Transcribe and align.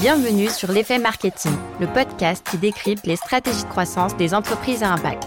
Bienvenue 0.00 0.48
sur 0.48 0.70
l'effet 0.70 1.00
marketing, 1.00 1.50
le 1.80 1.88
podcast 1.88 2.46
qui 2.48 2.56
décrypte 2.56 3.04
les 3.04 3.16
stratégies 3.16 3.64
de 3.64 3.68
croissance 3.68 4.16
des 4.16 4.32
entreprises 4.32 4.84
à 4.84 4.92
impact. 4.92 5.26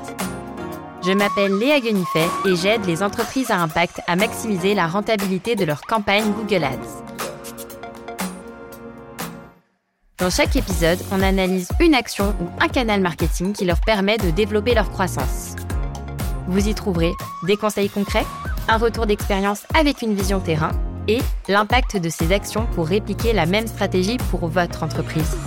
Je 1.06 1.12
m'appelle 1.12 1.58
Léa 1.58 1.82
Guenifet 1.82 2.30
et 2.46 2.56
j'aide 2.56 2.86
les 2.86 3.04
entreprises 3.04 3.52
à 3.52 3.58
impact 3.58 4.00
à 4.08 4.16
maximiser 4.16 4.74
la 4.74 4.88
rentabilité 4.88 5.58
de 5.58 5.66
leur 5.66 5.82
campagne 5.82 6.32
Google 6.32 6.64
Ads. 6.64 7.04
Dans 10.20 10.30
chaque 10.30 10.56
épisode, 10.56 11.00
on 11.12 11.22
analyse 11.22 11.68
une 11.82 11.94
action 11.94 12.34
ou 12.40 12.48
un 12.64 12.70
canal 12.70 13.02
marketing 13.02 13.52
qui 13.52 13.66
leur 13.66 13.82
permet 13.82 14.18
de 14.20 14.30
développer 14.30 14.74
leur 14.74 14.90
croissance. 14.90 15.58
Vous 16.48 16.70
y 16.70 16.74
trouverez 16.74 17.12
des 17.44 17.58
conseils 17.58 17.90
concrets, 17.90 18.26
un 18.70 18.78
retour 18.78 19.06
d'expérience 19.06 19.64
avec 19.76 20.02
une 20.02 20.16
vision 20.16 20.40
terrain 20.40 20.72
et 21.08 21.20
l'impact 21.48 21.98
de 21.98 22.10
ces 22.10 22.32
actions 22.32 22.68
pour 22.74 22.88
répliquer 22.88 23.34
la 23.34 23.46
même 23.46 23.68
stratégie 23.68 24.18
pour 24.30 24.48
votre 24.48 24.84
entreprise. 24.84 25.38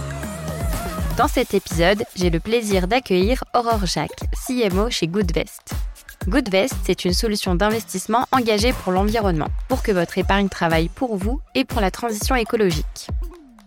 Dans 1.16 1.28
cet 1.28 1.55
épisode, 1.55 2.05
j'ai 2.16 2.30
le 2.30 2.41
plaisir 2.41 2.88
d'accueillir 2.88 3.45
Aurore 3.55 3.87
Jacques, 3.87 4.25
CMO 4.47 4.91
chez 4.91 5.06
Goodvest. 5.06 5.75
Goodvest, 6.27 6.75
c'est 6.84 7.05
une 7.05 7.12
solution 7.12 7.55
d'investissement 7.55 8.27
engagée 8.33 8.73
pour 8.73 8.92
l'environnement, 8.92 9.48
pour 9.69 9.83
que 9.83 9.92
votre 9.92 10.19
épargne 10.19 10.48
travaille 10.48 10.88
pour 10.88 11.16
vous 11.16 11.41
et 11.55 11.64
pour 11.64 11.80
la 11.80 11.91
transition 11.91 12.34
écologique. 12.34 13.09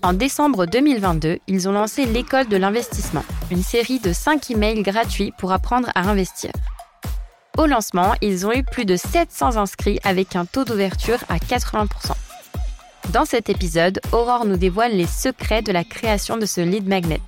En 0.04 0.14
décembre 0.14 0.66
2022, 0.66 1.40
ils 1.48 1.70
ont 1.70 1.72
lancé 1.72 2.06
l'école 2.06 2.48
de 2.48 2.58
l'investissement, 2.58 3.24
une 3.50 3.64
série 3.64 4.00
de 4.00 4.14
5 4.14 4.52
emails 4.52 4.84
gratuits 4.84 5.34
pour 5.38 5.52
apprendre 5.52 5.90
à 5.96 6.02
investir. 6.10 6.52
Au 7.58 7.66
lancement, 7.66 8.14
ils 8.22 8.46
ont 8.46 8.54
eu 8.54 8.62
plus 8.62 8.86
de 8.86 8.96
700 8.96 9.58
inscrits 9.58 10.00
avec 10.04 10.36
un 10.36 10.46
taux 10.46 10.64
d'ouverture 10.64 11.18
à 11.28 11.38
80%. 11.38 11.88
Dans 13.10 13.26
cet 13.26 13.50
épisode, 13.50 14.00
Aurore 14.12 14.46
nous 14.46 14.58
dévoile 14.58 14.96
les 14.96 15.08
secrets 15.08 15.64
de 15.64 15.72
la 15.72 15.84
création 15.84 16.38
de 16.38 16.46
ce 16.46 16.62
lead 16.62 16.88
magnet. 16.88 17.22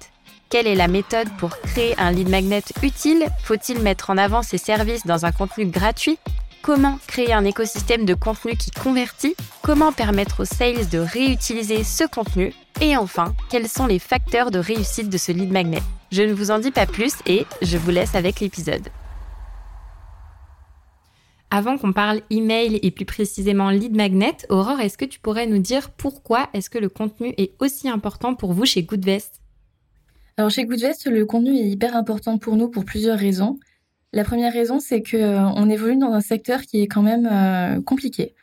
Quelle 0.51 0.67
est 0.67 0.75
la 0.75 0.87
méthode 0.87 1.29
pour 1.39 1.57
créer 1.59 1.99
un 1.99 2.11
lead 2.11 2.29
magnet 2.29 2.61
utile? 2.83 3.25
Faut-il 3.43 3.79
mettre 3.79 4.11
en 4.11 4.19
avant 4.19 4.43
ses 4.43 4.59
services 4.59 5.07
dans 5.07 5.25
un 5.25 5.31
contenu 5.31 5.65
gratuit? 5.65 6.19
Comment 6.61 6.99
créer 7.07 7.33
un 7.33 7.45
écosystème 7.45 8.05
de 8.05 8.13
contenu 8.13 8.55
qui 8.55 8.69
convertit? 8.69 9.35
Comment 9.63 9.91
permettre 9.91 10.41
aux 10.41 10.45
sales 10.45 10.89
de 10.89 10.99
réutiliser 10.99 11.83
ce 11.83 12.03
contenu? 12.03 12.53
Et 12.81 12.95
enfin, 12.95 13.33
quels 13.49 13.67
sont 13.67 13.87
les 13.87 13.99
facteurs 13.99 14.51
de 14.51 14.59
réussite 14.59 15.09
de 15.09 15.17
ce 15.17 15.31
lead 15.31 15.51
magnet? 15.51 15.81
Je 16.11 16.21
ne 16.21 16.33
vous 16.33 16.51
en 16.51 16.59
dis 16.59 16.71
pas 16.71 16.85
plus 16.85 17.13
et 17.25 17.47
je 17.63 17.77
vous 17.77 17.89
laisse 17.89 18.13
avec 18.13 18.41
l'épisode. 18.41 18.89
Avant 21.51 21.79
qu'on 21.79 21.93
parle 21.93 22.21
email 22.29 22.79
et 22.83 22.91
plus 22.91 23.05
précisément 23.05 23.71
lead 23.71 23.95
magnet, 23.95 24.37
Aurore, 24.49 24.81
est-ce 24.81 24.99
que 24.99 25.05
tu 25.05 25.19
pourrais 25.19 25.47
nous 25.47 25.57
dire 25.57 25.89
pourquoi 25.89 26.47
est-ce 26.53 26.69
que 26.69 26.77
le 26.77 26.89
contenu 26.89 27.33
est 27.37 27.53
aussi 27.59 27.89
important 27.89 28.35
pour 28.35 28.53
vous 28.53 28.65
chez 28.65 28.83
Goodvest? 28.83 29.41
Alors 30.37 30.51
chez 30.51 30.65
Goodvest, 30.65 31.07
le 31.07 31.25
contenu 31.25 31.57
est 31.57 31.67
hyper 31.67 31.95
important 31.95 32.37
pour 32.37 32.55
nous 32.55 32.69
pour 32.69 32.85
plusieurs 32.85 33.17
raisons. 33.17 33.59
La 34.13 34.23
première 34.23 34.53
raison, 34.53 34.79
c'est 34.79 35.01
que 35.01 35.17
euh, 35.17 35.43
on 35.55 35.69
évolue 35.69 35.97
dans 35.97 36.13
un 36.13 36.21
secteur 36.21 36.61
qui 36.61 36.81
est 36.81 36.87
quand 36.87 37.01
même 37.01 37.27
euh, 37.31 37.81
compliqué. 37.81 38.35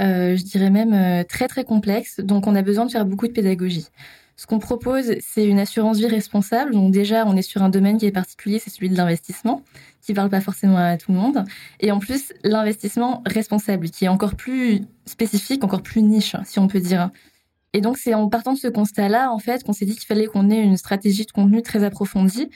Euh, 0.00 0.36
je 0.36 0.42
dirais 0.42 0.70
même 0.70 1.24
très 1.26 1.48
très 1.48 1.64
complexe, 1.64 2.20
donc 2.20 2.46
on 2.46 2.54
a 2.54 2.62
besoin 2.62 2.86
de 2.86 2.90
faire 2.90 3.04
beaucoup 3.04 3.26
de 3.26 3.32
pédagogie. 3.32 3.88
Ce 4.36 4.46
qu'on 4.46 4.58
propose, 4.58 5.14
c'est 5.20 5.44
une 5.44 5.58
assurance 5.58 5.98
vie 5.98 6.06
responsable. 6.06 6.72
Donc 6.72 6.92
déjà, 6.92 7.26
on 7.26 7.36
est 7.36 7.42
sur 7.42 7.62
un 7.62 7.68
domaine 7.68 7.98
qui 7.98 8.06
est 8.06 8.12
particulier, 8.12 8.58
c'est 8.58 8.70
celui 8.70 8.88
de 8.88 8.96
l'investissement, 8.96 9.62
qui 10.00 10.14
parle 10.14 10.30
pas 10.30 10.40
forcément 10.40 10.78
à 10.78 10.96
tout 10.96 11.12
le 11.12 11.18
monde. 11.18 11.44
Et 11.80 11.92
en 11.92 11.98
plus, 11.98 12.32
l'investissement 12.42 13.22
responsable, 13.26 13.90
qui 13.90 14.06
est 14.06 14.08
encore 14.08 14.34
plus 14.34 14.80
spécifique, 15.06 15.64
encore 15.64 15.82
plus 15.82 16.02
niche, 16.02 16.34
si 16.44 16.58
on 16.58 16.66
peut 16.66 16.80
dire. 16.80 17.10
Et 17.72 17.80
donc, 17.80 17.98
c'est 17.98 18.14
en 18.14 18.28
partant 18.28 18.52
de 18.52 18.58
ce 18.58 18.68
constat-là, 18.68 19.30
en 19.32 19.38
fait, 19.38 19.64
qu'on 19.64 19.72
s'est 19.72 19.86
dit 19.86 19.94
qu'il 19.94 20.06
fallait 20.06 20.26
qu'on 20.26 20.50
ait 20.50 20.62
une 20.62 20.76
stratégie 20.76 21.24
de 21.24 21.32
contenu 21.32 21.62
très 21.62 21.84
approfondie 21.84 22.50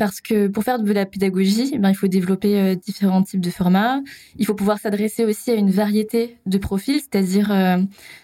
parce 0.00 0.22
que 0.22 0.48
pour 0.48 0.64
faire 0.64 0.78
de 0.78 0.92
la 0.94 1.04
pédagogie, 1.04 1.76
ben, 1.78 1.90
il 1.90 1.94
faut 1.94 2.08
développer 2.08 2.58
euh, 2.58 2.74
différents 2.74 3.22
types 3.22 3.42
de 3.42 3.50
formats. 3.50 4.00
Il 4.38 4.46
faut 4.46 4.54
pouvoir 4.54 4.78
s'adresser 4.78 5.26
aussi 5.26 5.50
à 5.50 5.54
une 5.54 5.70
variété 5.70 6.38
de 6.46 6.56
profils, 6.56 7.00
c'est-à-dire 7.00 7.52
euh, 7.52 7.76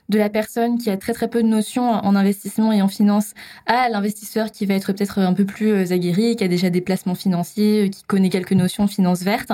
de 0.09 0.19
la 0.19 0.31
personne 0.31 0.79
qui 0.79 0.89
a 0.89 0.97
très 0.97 1.13
très 1.13 1.29
peu 1.29 1.43
de 1.43 1.49
notions 1.49 1.91
en 1.91 2.17
investissement 2.17 2.73
et 2.73 2.81
en 2.81 2.89
finance 2.89 3.35
à 3.67 3.91
l'investisseur 3.91 4.53
qui 4.53 4.65
va 4.65 4.73
être 4.73 4.95
peut-être 4.95 5.19
un 5.19 5.35
peu 5.35 5.45
plus 5.45 5.69
euh, 5.69 5.93
aguerri, 5.93 6.35
qui 6.35 6.45
a 6.45 6.49
déjà 6.49 6.71
des 6.71 6.81
placements 6.81 7.15
financiers, 7.15 7.91
qui 7.91 8.05
connaît 8.05 8.31
quelques 8.31 8.53
notions 8.53 8.87
de 8.87 8.91
finance 8.91 9.21
verte. 9.21 9.53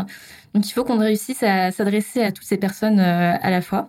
Donc 0.55 0.65
il 0.71 0.73
faut 0.73 0.85
qu'on 0.85 0.99
réussisse 0.99 1.43
à 1.43 1.73
s'adresser 1.73 2.23
à 2.23 2.31
toutes 2.31 2.47
ces 2.47 2.57
personnes 2.57 3.01
à 3.01 3.51
la 3.51 3.63
fois. 3.63 3.89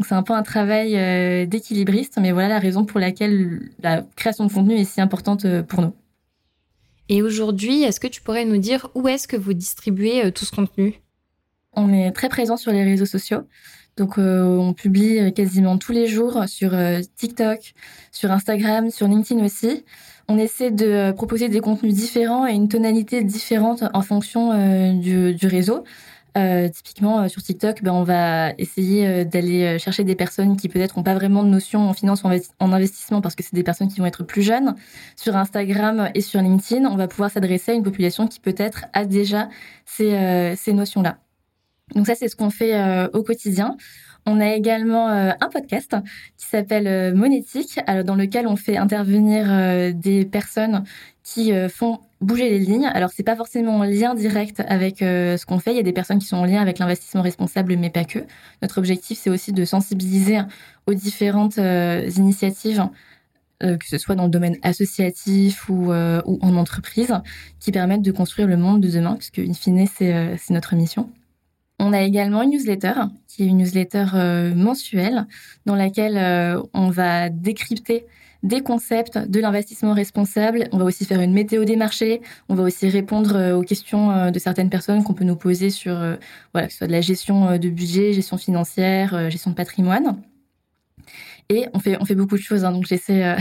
Donc 0.00 0.06
c'est 0.08 0.16
un 0.16 0.24
peu 0.24 0.32
un 0.32 0.42
travail 0.42 1.46
d'équilibriste, 1.46 2.18
mais 2.20 2.32
voilà 2.32 2.48
la 2.48 2.58
raison 2.58 2.84
pour 2.84 2.98
laquelle 2.98 3.70
la 3.84 4.02
création 4.16 4.46
de 4.46 4.52
contenu 4.52 4.74
est 4.74 4.84
si 4.84 5.00
importante 5.00 5.46
pour 5.68 5.80
nous. 5.82 5.92
Et 7.08 7.22
aujourd'hui, 7.22 7.82
est-ce 7.82 8.00
que 8.00 8.06
tu 8.06 8.20
pourrais 8.20 8.44
nous 8.44 8.58
dire 8.58 8.90
où 8.94 9.08
est-ce 9.08 9.26
que 9.26 9.36
vous 9.36 9.54
distribuez 9.54 10.26
euh, 10.26 10.30
tout 10.30 10.44
ce 10.44 10.52
contenu? 10.52 11.00
On 11.72 11.92
est 11.92 12.10
très 12.12 12.28
présent 12.28 12.56
sur 12.56 12.72
les 12.72 12.84
réseaux 12.84 13.06
sociaux. 13.06 13.42
Donc 13.96 14.18
euh, 14.18 14.44
on 14.44 14.74
publie 14.74 15.18
euh, 15.18 15.30
quasiment 15.30 15.78
tous 15.78 15.92
les 15.92 16.06
jours 16.06 16.44
sur 16.46 16.72
TikTok, 17.16 17.74
sur 18.12 18.30
Instagram, 18.30 18.90
sur 18.90 19.08
LinkedIn 19.08 19.44
aussi. 19.44 19.84
On 20.28 20.36
essaie 20.36 20.70
de 20.70 21.12
proposer 21.12 21.48
des 21.48 21.60
contenus 21.60 21.94
différents 21.94 22.46
et 22.46 22.52
une 22.52 22.68
tonalité 22.68 23.24
différente 23.24 23.84
en 23.94 24.02
fonction 24.02 24.92
du, 24.92 25.34
du 25.34 25.46
réseau. 25.46 25.84
Euh, 26.36 26.68
typiquement, 26.68 27.20
euh, 27.20 27.28
sur 27.28 27.42
TikTok, 27.42 27.82
ben, 27.82 27.92
on 27.92 28.02
va 28.02 28.52
essayer 28.58 29.06
euh, 29.06 29.24
d'aller 29.24 29.78
chercher 29.78 30.04
des 30.04 30.14
personnes 30.14 30.56
qui 30.56 30.68
peut-être 30.68 30.96
n'ont 30.96 31.02
pas 31.02 31.14
vraiment 31.14 31.42
de 31.42 31.48
notion 31.48 31.88
en 31.88 31.94
finance 31.94 32.22
ou 32.22 32.28
en 32.60 32.72
investissement 32.72 33.20
parce 33.20 33.34
que 33.34 33.42
c'est 33.42 33.54
des 33.54 33.62
personnes 33.62 33.88
qui 33.88 34.00
vont 34.00 34.06
être 34.06 34.24
plus 34.24 34.42
jeunes. 34.42 34.74
Sur 35.16 35.36
Instagram 35.36 36.10
et 36.14 36.20
sur 36.20 36.40
LinkedIn, 36.40 36.84
on 36.84 36.96
va 36.96 37.08
pouvoir 37.08 37.30
s'adresser 37.30 37.72
à 37.72 37.74
une 37.74 37.82
population 37.82 38.28
qui 38.28 38.40
peut-être 38.40 38.84
a 38.92 39.04
déjà 39.04 39.48
ces, 39.86 40.54
ces 40.56 40.72
notions-là. 40.72 41.18
Donc 41.94 42.06
ça, 42.06 42.14
c'est 42.14 42.28
ce 42.28 42.36
qu'on 42.36 42.50
fait 42.50 43.08
au 43.12 43.22
quotidien. 43.22 43.76
On 44.26 44.40
a 44.40 44.54
également 44.54 45.08
un 45.08 45.48
podcast 45.50 45.96
qui 46.36 46.46
s'appelle 46.46 47.14
Monétique, 47.14 47.80
dans 48.04 48.14
lequel 48.14 48.46
on 48.46 48.56
fait 48.56 48.76
intervenir 48.76 49.94
des 49.94 50.24
personnes 50.26 50.84
qui 51.22 51.52
font 51.68 52.00
bouger 52.20 52.50
les 52.50 52.58
lignes. 52.58 52.86
Alors 52.86 53.10
c'est 53.14 53.22
pas 53.22 53.36
forcément 53.36 53.76
en 53.76 53.84
lien 53.84 54.14
direct 54.14 54.62
avec 54.66 55.02
euh, 55.02 55.36
ce 55.36 55.46
qu'on 55.46 55.58
fait. 55.58 55.72
Il 55.72 55.76
y 55.76 55.80
a 55.80 55.84
des 55.84 55.92
personnes 55.92 56.18
qui 56.18 56.26
sont 56.26 56.36
en 56.36 56.44
lien 56.44 56.60
avec 56.60 56.78
l'investissement 56.78 57.22
responsable, 57.22 57.76
mais 57.76 57.90
pas 57.90 58.04
que. 58.04 58.20
Notre 58.62 58.78
objectif 58.78 59.18
c'est 59.18 59.30
aussi 59.30 59.52
de 59.52 59.64
sensibiliser 59.64 60.40
aux 60.86 60.94
différentes 60.94 61.58
euh, 61.58 62.08
initiatives, 62.16 62.88
euh, 63.62 63.76
que 63.76 63.86
ce 63.86 63.98
soit 63.98 64.14
dans 64.14 64.24
le 64.24 64.30
domaine 64.30 64.56
associatif 64.62 65.68
ou, 65.68 65.92
ou, 65.92 66.38
en 66.42 66.56
entreprise, 66.56 67.14
qui 67.60 67.72
permettent 67.72 68.02
de 68.02 68.12
construire 68.12 68.48
le 68.48 68.56
monde 68.56 68.80
de 68.80 68.90
demain, 68.90 69.16
puisque 69.16 69.38
in 69.38 69.54
fine 69.54 69.86
c'est 69.86 70.50
notre 70.50 70.74
mission. 70.74 71.10
On 71.80 71.92
a 71.92 72.02
également 72.02 72.42
une 72.42 72.50
newsletter, 72.50 72.94
qui 73.28 73.44
est 73.44 73.46
une 73.46 73.58
newsletter 73.58 74.06
mensuelle, 74.56 75.26
dans 75.64 75.76
laquelle 75.76 76.60
on 76.74 76.90
va 76.90 77.28
décrypter 77.28 78.04
des 78.42 78.62
concepts 78.62 79.18
de 79.18 79.40
l'investissement 79.40 79.94
responsable. 79.94 80.68
On 80.72 80.78
va 80.78 80.84
aussi 80.84 81.04
faire 81.04 81.20
une 81.20 81.32
météo 81.32 81.64
des 81.64 81.76
marchés. 81.76 82.20
On 82.48 82.54
va 82.54 82.62
aussi 82.62 82.88
répondre 82.88 83.34
euh, 83.36 83.56
aux 83.56 83.62
questions 83.62 84.10
euh, 84.10 84.30
de 84.30 84.38
certaines 84.38 84.70
personnes 84.70 85.02
qu'on 85.02 85.14
peut 85.14 85.24
nous 85.24 85.36
poser 85.36 85.70
sur, 85.70 85.98
euh, 85.98 86.16
voilà, 86.52 86.68
que 86.68 86.72
ce 86.72 86.78
soit 86.78 86.86
de 86.86 86.92
la 86.92 87.00
gestion 87.00 87.58
de 87.58 87.68
budget, 87.68 88.12
gestion 88.12 88.36
financière, 88.36 89.30
gestion 89.30 89.50
de 89.50 89.56
patrimoine. 89.56 90.20
Et 91.48 91.66
on 91.72 91.78
fait, 91.78 91.96
on 92.00 92.04
fait 92.04 92.14
beaucoup 92.14 92.36
de 92.36 92.42
choses, 92.42 92.64
hein, 92.64 92.72
donc 92.72 92.84
j'essaie, 92.86 93.34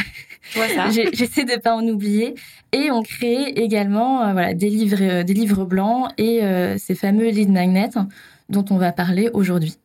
j'essaie 1.13 1.43
de 1.43 1.59
pas 1.59 1.75
en 1.75 1.85
oublier. 1.85 2.35
Et 2.71 2.89
on 2.89 3.03
crée 3.03 3.49
également, 3.49 4.31
voilà, 4.31 4.53
des 4.53 4.69
livres, 4.69 5.23
des 5.23 5.33
livres 5.33 5.65
blancs 5.65 6.09
et 6.17 6.41
ces 6.77 6.95
fameux 6.95 7.29
lead 7.29 7.49
magnets 7.49 7.89
dont 8.49 8.63
on 8.69 8.77
va 8.77 8.93
parler 8.93 9.29
aujourd'hui. 9.33 9.77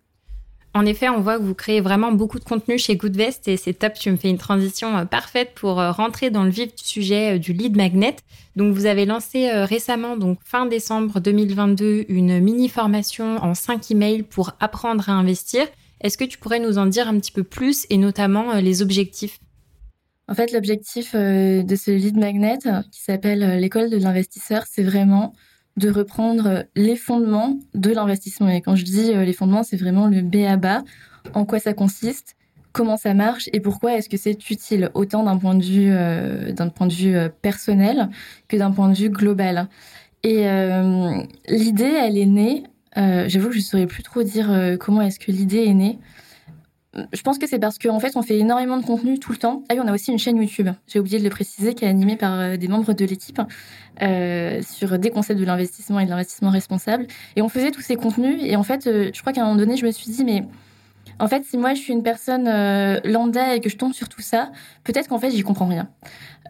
En 0.75 0.87
effet, 0.87 1.11
on 1.11 1.21
voit 1.21 1.37
que 1.39 1.43
vous 1.43 1.55
créez 1.55 1.83
vraiment 1.83 2.13
beaucoup 2.13 2.39
de 2.39 2.45
contenu 2.45 2.79
chez 2.79 2.97
Goodvest 2.97 3.47
et 3.47 3.59
c'est 3.59 3.75
top. 3.75 3.93
Tu 3.93 4.11
me 4.11 4.17
fais 4.17 4.31
une 4.31 4.39
transition 4.39 4.97
euh, 4.97 5.05
parfaite 5.05 5.51
pour 5.55 5.79
euh, 5.79 5.93
rentrer 5.93 6.31
dans 6.31 6.45
le 6.45 6.51
vif 6.51 6.75
du 6.75 6.85
sujet 6.85 7.35
euh, 7.35 7.39
du 7.39 7.53
lead 7.53 7.77
magnet. 7.77 8.17
Donc, 8.57 8.75
vous 8.75 8.87
avez 8.87 9.05
lancé 9.05 9.51
récemment, 9.51 10.19
donc 10.19 10.39
fin 10.45 10.67
décembre 10.67 11.21
2022, 11.21 12.05
une 12.09 12.39
mini 12.39 12.69
formation 12.69 13.37
en 13.43 13.55
5 13.55 13.91
emails 13.91 14.23
pour 14.23 14.53
apprendre 14.61 15.09
à 15.09 15.13
investir. 15.13 15.67
Est-ce 16.03 16.19
que 16.19 16.25
tu 16.25 16.37
pourrais 16.37 16.59
nous 16.59 16.77
en 16.77 16.85
dire 16.85 17.09
un 17.09 17.19
petit 17.19 17.33
peu 17.33 17.45
plus 17.45 17.87
et 17.89 17.97
notamment 17.97 18.53
les 18.57 18.83
objectifs? 18.83 19.39
En 20.29 20.35
fait, 20.35 20.53
l'objectif 20.53 21.15
de 21.15 21.77
ce 21.77 21.91
lead 21.91 22.19
magnet 22.19 22.59
qui 22.91 23.01
s'appelle 23.01 23.59
l'école 23.59 23.89
de 23.89 23.97
l'investisseur, 23.97 24.65
c'est 24.71 24.83
vraiment 24.83 25.33
de 25.77 25.91
reprendre 25.91 26.65
les 26.77 26.97
fondements 26.97 27.59
de 27.75 27.91
l'investissement. 27.91 28.49
Et 28.49 28.61
quand 28.61 28.77
je 28.77 28.85
dis 28.85 29.13
euh, 29.13 29.25
les 29.25 29.33
fondements, 29.33 29.63
c'est 29.63 29.77
vraiment 29.77 30.07
le 30.07 30.21
B 30.21 30.45
à 30.47 30.57
bas, 30.57 30.83
en 31.35 31.45
quoi 31.45 31.59
ça 31.59 31.73
consiste, 31.73 32.37
comment 32.73 32.97
ça 32.97 33.15
marche 33.15 33.49
et 33.53 33.61
pourquoi 33.61 33.95
est-ce 33.95 34.09
que 34.09 34.17
c'est 34.17 34.51
utile, 34.51 34.91
autant 34.95 35.25
d'un 35.25 35.37
point 35.39 35.55
de 35.55 35.65
vue, 35.65 35.91
euh, 35.91 36.53
d'un 36.53 36.69
point 36.69 36.87
de 36.87 36.93
vue 36.93 37.17
euh, 37.17 37.29
personnel 37.29 38.11
que 38.49 38.57
d'un 38.57 38.71
point 38.71 38.89
de 38.89 38.97
vue 38.97 39.11
global. 39.11 39.69
Et 40.25 40.47
l'idée, 41.49 41.83
elle 42.01 42.17
est 42.17 42.27
née, 42.27 42.63
j'avoue 42.95 43.49
que 43.49 43.55
je 43.55 43.59
ne 43.59 43.65
saurais 43.65 43.87
plus 43.89 44.05
trop 44.05 44.23
dire 44.23 44.77
comment 44.79 45.03
est-ce 45.03 45.19
que 45.19 45.33
l'idée 45.33 45.65
est 45.65 45.75
née. 45.75 45.99
Je 46.95 47.23
pense 47.23 47.39
que 47.39 47.47
c'est 47.47 47.59
parce 47.59 47.79
qu'en 47.79 47.99
fait, 48.01 48.17
on 48.17 48.23
fait 48.23 48.39
énormément 48.39 48.77
de 48.77 48.85
contenu 48.85 49.19
tout 49.19 49.33
le 49.33 49.39
temps. 49.39 49.63
Ah 49.69 49.75
oui, 49.75 49.81
on 49.83 49.89
a 49.89 49.95
aussi 49.95 50.13
une 50.13 50.19
chaîne 50.19 50.37
YouTube, 50.37 50.69
j'ai 50.87 50.99
oublié 50.99 51.19
de 51.19 51.25
le 51.25 51.31
préciser, 51.31 51.75
qui 51.75 51.85
est 51.85 51.89
animée 51.89 52.17
par 52.17 52.39
euh, 52.39 52.57
des 52.57 52.69
membres 52.69 52.93
de 52.93 53.05
l'équipe 53.05 53.41
euh, 54.03 54.61
sur 54.63 54.99
des 54.99 55.11
concepts 55.11 55.39
de 55.39 55.45
l'investissement 55.45 56.01
et 56.01 56.05
de 56.05 56.11
l'investissement 56.11 56.51
responsable. 56.51 57.07
Et 57.37 57.43
on 57.43 57.49
faisait 57.49 57.71
tous 57.71 57.81
ces 57.81 57.97
contenus. 57.97 58.41
Et 58.43 58.57
en 58.57 58.63
fait, 58.63 58.87
euh, 58.87 59.11
je 59.13 59.21
crois 59.21 59.33
qu'à 59.33 59.43
un 59.43 59.45
moment 59.45 59.59
donné, 59.59 59.77
je 59.77 59.87
me 59.87 59.91
suis 59.91 60.11
dit, 60.11 60.25
mais 60.25 60.45
en 61.19 61.29
fait, 61.29 61.45
si 61.45 61.57
moi 61.57 61.75
je 61.75 61.81
suis 61.81 61.93
une 61.93 62.03
personne 62.03 62.49
euh, 62.49 63.01
lambda 63.05 63.55
et 63.55 63.61
que 63.61 63.71
je 63.71 63.77
tombe 63.77 63.93
sur 63.93 64.09
tout 64.09 64.23
ça, 64.23 64.51
peut-être 64.85 65.09
qu'en 65.09 65.19
fait, 65.19 65.31
j'y 65.31 65.43
comprends 65.43 65.67
rien. 65.67 65.89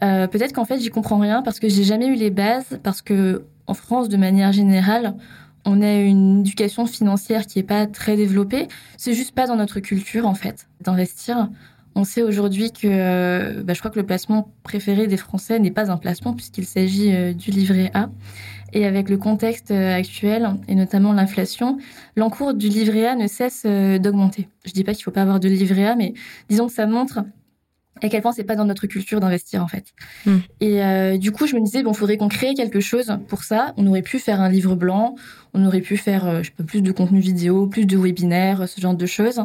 peut-être 0.00 0.52
qu'en 0.52 0.64
fait, 0.64 0.78
j'y 0.78 0.90
comprends 0.90 1.18
rien 1.18 1.42
parce 1.42 1.60
que 1.60 1.68
j'ai 1.68 1.84
jamais 1.84 2.06
eu 2.06 2.14
les 2.14 2.30
bases, 2.30 2.80
parce 2.82 3.02
que 3.02 3.44
en 3.66 3.74
France, 3.74 4.08
de 4.08 4.16
manière 4.16 4.52
générale, 4.52 5.14
on 5.64 5.82
a 5.82 5.94
une 5.94 6.40
éducation 6.40 6.86
financière 6.86 7.46
qui 7.46 7.58
est 7.58 7.64
pas 7.64 7.86
très 7.86 8.16
développée. 8.16 8.68
C'est 8.96 9.14
juste 9.14 9.34
pas 9.34 9.46
dans 9.46 9.56
notre 9.56 9.80
culture, 9.80 10.26
en 10.26 10.34
fait, 10.34 10.68
d'investir. 10.80 11.48
On 11.94 12.04
sait 12.04 12.22
aujourd'hui 12.22 12.72
que, 12.72 12.86
euh, 12.86 13.62
bah, 13.62 13.74
je 13.74 13.78
crois 13.80 13.90
que 13.90 13.98
le 13.98 14.06
placement 14.06 14.50
préféré 14.62 15.06
des 15.06 15.16
Français 15.16 15.58
n'est 15.58 15.70
pas 15.70 15.90
un 15.90 15.98
placement 15.98 16.32
puisqu'il 16.32 16.64
s'agit 16.64 17.14
euh, 17.14 17.32
du 17.34 17.50
livret 17.50 17.90
A. 17.94 18.08
Et 18.74 18.86
avec 18.86 19.10
le 19.10 19.18
contexte 19.18 19.70
euh, 19.70 19.94
actuel, 19.94 20.48
et 20.66 20.74
notamment 20.74 21.12
l'inflation, 21.12 21.76
l'encours 22.16 22.54
du 22.54 22.68
livret 22.68 23.06
A 23.06 23.14
ne 23.14 23.26
cesse 23.26 23.66
d'augmenter. 23.66 24.48
Je 24.64 24.72
dis 24.72 24.82
pas 24.82 24.94
qu'il 24.94 25.04
faut 25.04 25.10
pas 25.10 25.22
avoir 25.22 25.40
de 25.40 25.48
livret 25.48 25.86
A, 25.86 25.94
mais 25.94 26.14
disons 26.48 26.68
que 26.68 26.72
ça 26.72 26.86
montre 26.86 27.20
à 28.02 28.08
quel 28.08 28.22
point 28.22 28.32
c'est 28.32 28.44
pas 28.44 28.56
dans 28.56 28.64
notre 28.64 28.86
culture 28.86 29.20
d'investir 29.20 29.62
en 29.62 29.68
fait. 29.68 29.86
Hmm. 30.26 30.38
Et 30.60 30.82
euh, 30.82 31.16
du 31.16 31.32
coup, 31.32 31.46
je 31.46 31.54
me 31.54 31.60
disais 31.60 31.82
bon, 31.82 31.92
faudrait 31.92 32.16
qu'on 32.16 32.28
crée 32.28 32.54
quelque 32.54 32.80
chose 32.80 33.16
pour 33.28 33.44
ça. 33.44 33.74
On 33.76 33.86
aurait 33.86 34.02
pu 34.02 34.18
faire 34.18 34.40
un 34.40 34.48
livre 34.48 34.74
blanc, 34.74 35.14
on 35.54 35.64
aurait 35.64 35.80
pu 35.80 35.96
faire 35.96 36.26
euh, 36.26 36.42
je 36.42 36.48
sais 36.48 36.54
pas 36.56 36.64
plus 36.64 36.82
de 36.82 36.92
contenu 36.92 37.20
vidéo, 37.20 37.66
plus 37.66 37.86
de 37.86 37.96
webinaires, 37.96 38.68
ce 38.68 38.80
genre 38.80 38.94
de 38.94 39.06
choses. 39.06 39.42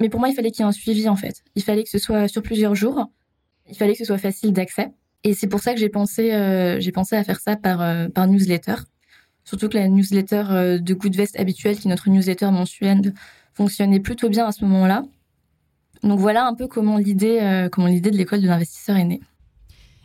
Mais 0.00 0.08
pour 0.08 0.18
moi, 0.18 0.28
il 0.28 0.34
fallait 0.34 0.50
qu'il 0.50 0.64
y 0.64 0.66
ait 0.66 0.68
un 0.68 0.72
suivi 0.72 1.08
en 1.08 1.16
fait. 1.16 1.42
Il 1.54 1.62
fallait 1.62 1.84
que 1.84 1.90
ce 1.90 1.98
soit 1.98 2.26
sur 2.28 2.42
plusieurs 2.42 2.74
jours. 2.74 3.10
Il 3.70 3.76
fallait 3.76 3.92
que 3.92 3.98
ce 3.98 4.04
soit 4.04 4.18
facile 4.18 4.52
d'accès. 4.52 4.90
Et 5.22 5.32
c'est 5.32 5.46
pour 5.46 5.60
ça 5.60 5.72
que 5.72 5.80
j'ai 5.80 5.88
pensé 5.88 6.32
euh, 6.32 6.80
j'ai 6.80 6.92
pensé 6.92 7.16
à 7.16 7.24
faire 7.24 7.40
ça 7.40 7.56
par 7.56 8.10
par 8.10 8.26
newsletter. 8.26 8.74
Surtout 9.44 9.68
que 9.68 9.76
la 9.76 9.88
newsletter 9.88 10.78
de 10.80 10.94
Goodvest 10.94 11.38
habituelle, 11.38 11.78
qui 11.78 11.86
est 11.86 11.90
notre 11.90 12.08
newsletter 12.08 12.50
mensuelle, 12.50 13.12
fonctionnait 13.52 14.00
plutôt 14.00 14.28
bien 14.28 14.46
à 14.46 14.52
ce 14.52 14.64
moment-là. 14.64 15.04
Donc 16.04 16.20
voilà 16.20 16.46
un 16.46 16.54
peu 16.54 16.68
comment 16.68 16.98
l'idée, 16.98 17.38
euh, 17.40 17.68
comment 17.68 17.86
l'idée 17.86 18.10
de 18.10 18.16
l'école 18.16 18.42
de 18.42 18.46
l'investisseur 18.46 18.96
est 18.96 19.04
née. 19.04 19.20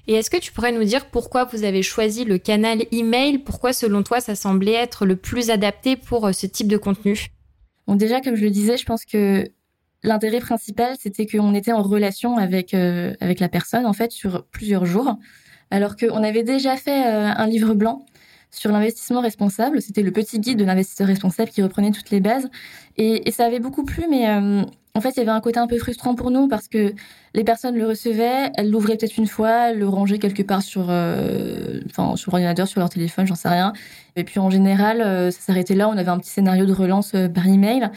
Et 0.08 0.14
est-ce 0.14 0.30
que 0.30 0.38
tu 0.38 0.52
pourrais 0.52 0.72
nous 0.72 0.84
dire 0.86 1.08
pourquoi 1.08 1.44
vous 1.44 1.64
avez 1.64 1.84
choisi 1.84 2.24
le 2.26 2.38
canal 2.38 2.84
email? 2.92 3.38
Pourquoi, 3.38 3.74
selon 3.74 4.02
toi, 4.02 4.22
ça 4.22 4.34
semblait 4.34 4.74
être 4.74 5.06
le 5.06 5.18
plus 5.18 5.52
adapté 5.52 5.98
pour 5.98 6.26
euh, 6.26 6.32
ce 6.32 6.48
type 6.48 6.68
de 6.68 6.78
contenu? 6.78 7.28
Bon, 7.86 7.96
déjà, 7.96 8.22
comme 8.22 8.36
je 8.36 8.44
le 8.44 8.50
disais, 8.50 8.78
je 8.78 8.86
pense 8.86 9.06
que 9.06 9.46
l'intérêt 10.02 10.40
principal, 10.40 10.96
c'était 11.00 11.28
qu'on 11.28 11.54
était 11.54 11.74
en 11.74 11.84
relation 11.84 12.38
avec 12.38 12.74
euh, 12.74 13.14
avec 13.20 13.40
la 13.40 13.50
personne, 13.50 13.86
en 13.86 13.94
fait, 13.94 14.12
sur 14.12 14.46
plusieurs 14.46 14.86
jours, 14.86 15.18
alors 15.70 15.98
qu'on 15.98 16.24
avait 16.24 16.44
déjà 16.44 16.78
fait 16.78 17.04
un 17.04 17.46
livre 17.46 17.76
blanc 17.76 18.06
sur 18.52 18.72
l'investissement 18.72 19.22
responsable. 19.22 19.82
C'était 19.82 20.02
le 20.02 20.12
petit 20.12 20.40
guide 20.40 20.58
de 20.58 20.64
l'investisseur 20.64 21.06
responsable 21.06 21.52
qui 21.52 21.62
reprenait 21.62 21.92
toutes 21.92 22.10
les 22.10 22.20
bases, 22.20 22.50
et, 22.98 23.30
ça 23.32 23.46
avait 23.46 23.60
beaucoup 23.60 23.84
plu, 23.84 24.06
mais 24.10 24.26
en 24.96 25.02
fait, 25.02 25.12
il 25.12 25.18
y 25.18 25.22
avait 25.22 25.32
un 25.32 25.40
côté 25.40 25.60
un 25.60 25.68
peu 25.68 25.78
frustrant 25.78 26.16
pour 26.16 26.32
nous 26.32 26.48
parce 26.48 26.68
que 26.68 26.94
les 27.34 27.44
personnes 27.44 27.76
le 27.76 27.86
recevaient, 27.88 28.52
elles 28.56 28.72
l'ouvraient 28.72 28.98
peut-être 28.98 29.18
une 29.18 29.28
fois, 29.28 29.72
le 29.72 29.88
rangeaient 29.88 30.18
quelque 30.18 30.42
part 30.42 30.62
sur, 30.62 30.88
euh, 30.90 31.80
enfin, 31.86 32.16
sur 32.16 32.32
l'ordinateur, 32.32 32.68
sur 32.68 32.80
leur 32.80 32.90
téléphone, 32.90 33.28
j'en 33.28 33.36
sais 33.36 33.50
rien. 33.50 33.74
Et 34.16 34.24
puis 34.24 34.40
en 34.40 34.50
général, 34.50 35.02
euh, 35.02 35.32
ça 35.32 35.40
s'arrêtait 35.42 35.76
là. 35.76 35.88
On 35.90 35.98
avait 35.98 36.10
un 36.10 36.18
petit 36.18 36.32
scénario 36.32 36.66
de 36.66 36.74
relance 36.74 37.14
euh, 37.14 37.30
par 37.30 37.48
email, 37.48 37.90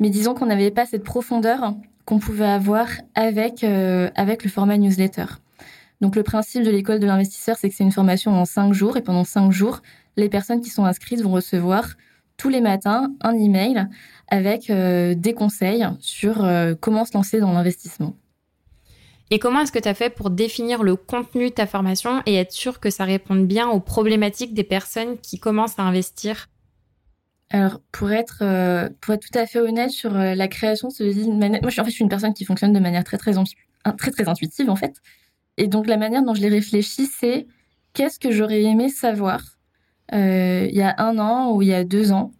mais 0.00 0.10
disons 0.10 0.34
qu'on 0.34 0.46
n'avait 0.46 0.70
pas 0.70 0.84
cette 0.84 1.02
profondeur 1.02 1.74
qu'on 2.04 2.18
pouvait 2.18 2.44
avoir 2.44 2.88
avec 3.14 3.64
avec 3.64 4.44
le 4.44 4.50
format 4.50 4.76
newsletter. 4.76 5.24
Donc 6.02 6.16
le 6.16 6.22
principe 6.22 6.62
de 6.62 6.70
l'école 6.70 6.98
de 6.98 7.06
l'investisseur, 7.06 7.56
c'est 7.56 7.70
que 7.70 7.74
c'est 7.74 7.84
une 7.84 7.92
formation 7.92 8.32
en 8.32 8.44
cinq 8.44 8.74
jours 8.74 8.98
et 8.98 9.00
pendant 9.00 9.24
cinq 9.24 9.50
jours, 9.52 9.80
les 10.18 10.28
personnes 10.28 10.60
qui 10.60 10.68
sont 10.68 10.84
inscrites 10.84 11.22
vont 11.22 11.32
recevoir 11.32 11.94
tous 12.36 12.48
les 12.48 12.60
matins 12.60 13.12
un 13.20 13.34
email 13.34 13.86
avec 14.28 14.70
euh, 14.70 15.14
des 15.14 15.34
conseils 15.34 15.86
sur 16.00 16.44
euh, 16.44 16.74
comment 16.78 17.04
se 17.04 17.14
lancer 17.14 17.40
dans 17.40 17.52
l'investissement. 17.52 18.16
Et 19.30 19.38
comment 19.38 19.60
est-ce 19.60 19.72
que 19.72 19.78
tu 19.78 19.88
as 19.88 19.94
fait 19.94 20.10
pour 20.10 20.30
définir 20.30 20.82
le 20.82 20.96
contenu 20.96 21.48
de 21.48 21.54
ta 21.54 21.66
formation 21.66 22.22
et 22.26 22.34
être 22.34 22.52
sûr 22.52 22.78
que 22.78 22.90
ça 22.90 23.04
réponde 23.04 23.46
bien 23.46 23.68
aux 23.68 23.80
problématiques 23.80 24.54
des 24.54 24.64
personnes 24.64 25.18
qui 25.18 25.38
commencent 25.38 25.78
à 25.78 25.82
investir? 25.82 26.48
Alors, 27.50 27.80
pour 27.92 28.10
être, 28.10 28.38
euh, 28.42 28.88
pour 29.00 29.14
être 29.14 29.22
tout 29.22 29.38
à 29.38 29.46
fait 29.46 29.60
honnête 29.60 29.90
sur 29.90 30.12
la 30.12 30.48
création 30.48 30.88
de 30.88 30.92
ce 30.92 31.04
livre, 31.04 31.30
moi, 31.30 31.48
je 31.64 31.70
suis, 31.70 31.80
en 31.80 31.84
fait, 31.84 31.90
je 31.90 31.94
suis 31.94 32.02
une 32.02 32.10
personne 32.10 32.34
qui 32.34 32.44
fonctionne 32.44 32.72
de 32.72 32.80
manière 32.80 33.04
très, 33.04 33.16
très, 33.16 33.32
très, 33.96 34.10
très 34.10 34.28
intuitive, 34.28 34.68
en 34.70 34.76
fait. 34.76 35.00
Et 35.56 35.68
donc, 35.68 35.86
la 35.86 35.96
manière 35.96 36.22
dont 36.22 36.34
je 36.34 36.40
l'ai 36.40 36.48
réfléchi, 36.48 37.06
c'est 37.06 37.46
qu'est-ce 37.92 38.18
que 38.18 38.30
j'aurais 38.30 38.62
aimé 38.62 38.88
savoir 38.88 39.53
il 40.12 40.74
y 40.74 40.82
a 40.82 40.94
un 40.98 41.18
an 41.18 41.52
ou 41.52 41.62
il 41.62 41.68
y 41.68 41.74
a 41.74 41.84
deux 41.84 42.12
ans 42.12 42.32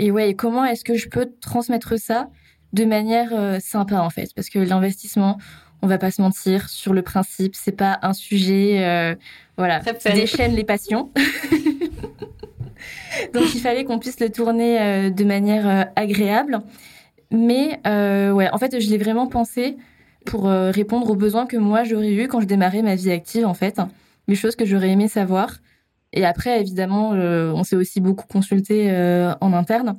et 0.00 0.10
ouais, 0.10 0.32
comment 0.32 0.64
est-ce 0.64 0.82
que 0.82 0.94
je 0.94 1.10
peux 1.10 1.30
transmettre 1.42 2.00
ça 2.00 2.30
de 2.72 2.86
manière 2.86 3.34
euh, 3.34 3.58
sympa 3.60 4.00
en 4.00 4.08
fait? 4.08 4.30
Parce 4.34 4.48
que 4.48 4.58
l'investissement, 4.58 5.36
on 5.82 5.86
va 5.86 5.98
pas 5.98 6.10
se 6.10 6.22
mentir, 6.22 6.70
sur 6.70 6.94
le 6.94 7.02
principe, 7.02 7.54
c'est 7.54 7.76
pas 7.76 7.98
un 8.00 8.14
sujet, 8.14 8.82
euh, 8.82 9.14
voilà, 9.58 9.80
qui 9.80 10.12
déchaîne 10.14 10.54
les 10.54 10.64
passions. 10.64 11.10
Donc 13.34 13.54
il 13.54 13.60
fallait 13.60 13.84
qu'on 13.84 13.98
puisse 13.98 14.20
le 14.20 14.30
tourner 14.30 14.80
euh, 14.80 15.10
de 15.10 15.24
manière 15.24 15.90
agréable. 15.96 16.60
Mais 17.30 17.78
ouais, 17.84 18.48
en 18.50 18.56
fait, 18.56 18.80
je 18.80 18.88
l'ai 18.88 18.96
vraiment 18.96 19.26
pensé 19.26 19.76
pour 20.24 20.48
répondre 20.48 21.10
aux 21.10 21.14
besoins 21.14 21.44
que 21.44 21.58
moi 21.58 21.84
j'aurais 21.84 22.14
eu 22.14 22.26
quand 22.26 22.40
je 22.40 22.46
démarrais 22.46 22.82
ma 22.82 22.94
vie 22.94 23.10
active 23.10 23.46
en 23.46 23.54
fait, 23.54 23.80
les 24.28 24.34
choses 24.34 24.56
que 24.56 24.64
j'aurais 24.64 24.88
aimé 24.88 25.08
savoir. 25.08 25.58
Et 26.12 26.24
après, 26.24 26.60
évidemment, 26.60 27.12
euh, 27.14 27.52
on 27.52 27.64
s'est 27.64 27.76
aussi 27.76 28.00
beaucoup 28.00 28.26
consulté 28.26 28.90
euh, 28.90 29.32
en 29.40 29.52
interne. 29.52 29.98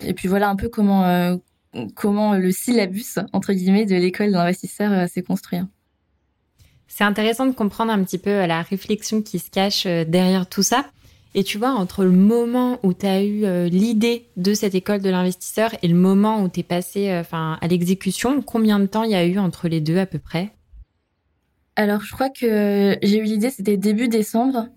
Et 0.00 0.14
puis 0.14 0.28
voilà 0.28 0.48
un 0.48 0.56
peu 0.56 0.68
comment 0.68 1.04
euh, 1.04 1.36
comment 1.96 2.34
le 2.34 2.52
syllabus 2.52 3.18
entre 3.32 3.52
guillemets 3.52 3.84
de 3.84 3.96
l'école 3.96 4.30
d'investisseurs 4.30 5.08
s'est 5.08 5.22
construit. 5.22 5.58
C'est 6.86 7.04
intéressant 7.04 7.46
de 7.46 7.52
comprendre 7.52 7.92
un 7.92 8.02
petit 8.04 8.18
peu 8.18 8.46
la 8.46 8.62
réflexion 8.62 9.22
qui 9.22 9.38
se 9.38 9.50
cache 9.50 9.86
derrière 9.86 10.48
tout 10.48 10.62
ça. 10.62 10.86
Et 11.34 11.44
tu 11.44 11.58
vois, 11.58 11.72
entre 11.72 12.04
le 12.04 12.10
moment 12.10 12.78
où 12.82 12.94
tu 12.94 13.06
as 13.06 13.22
eu 13.22 13.68
l'idée 13.68 14.28
de 14.36 14.54
cette 14.54 14.74
école 14.74 15.02
de 15.02 15.10
l'investisseur 15.10 15.70
et 15.82 15.88
le 15.88 15.94
moment 15.94 16.42
où 16.42 16.48
tu 16.48 16.60
es 16.60 16.62
passé 16.62 17.14
enfin, 17.20 17.58
à 17.60 17.66
l'exécution, 17.68 18.40
combien 18.40 18.78
de 18.78 18.86
temps 18.86 19.02
il 19.02 19.10
y 19.10 19.14
a 19.14 19.26
eu 19.26 19.38
entre 19.38 19.68
les 19.68 19.82
deux 19.82 19.98
à 19.98 20.06
peu 20.06 20.18
près? 20.18 20.54
Alors, 21.76 22.00
je 22.00 22.12
crois 22.12 22.30
que 22.30 22.96
j'ai 23.02 23.18
eu 23.18 23.24
l'idée, 23.24 23.50
c'était 23.50 23.76
début 23.76 24.08
décembre. 24.08 24.68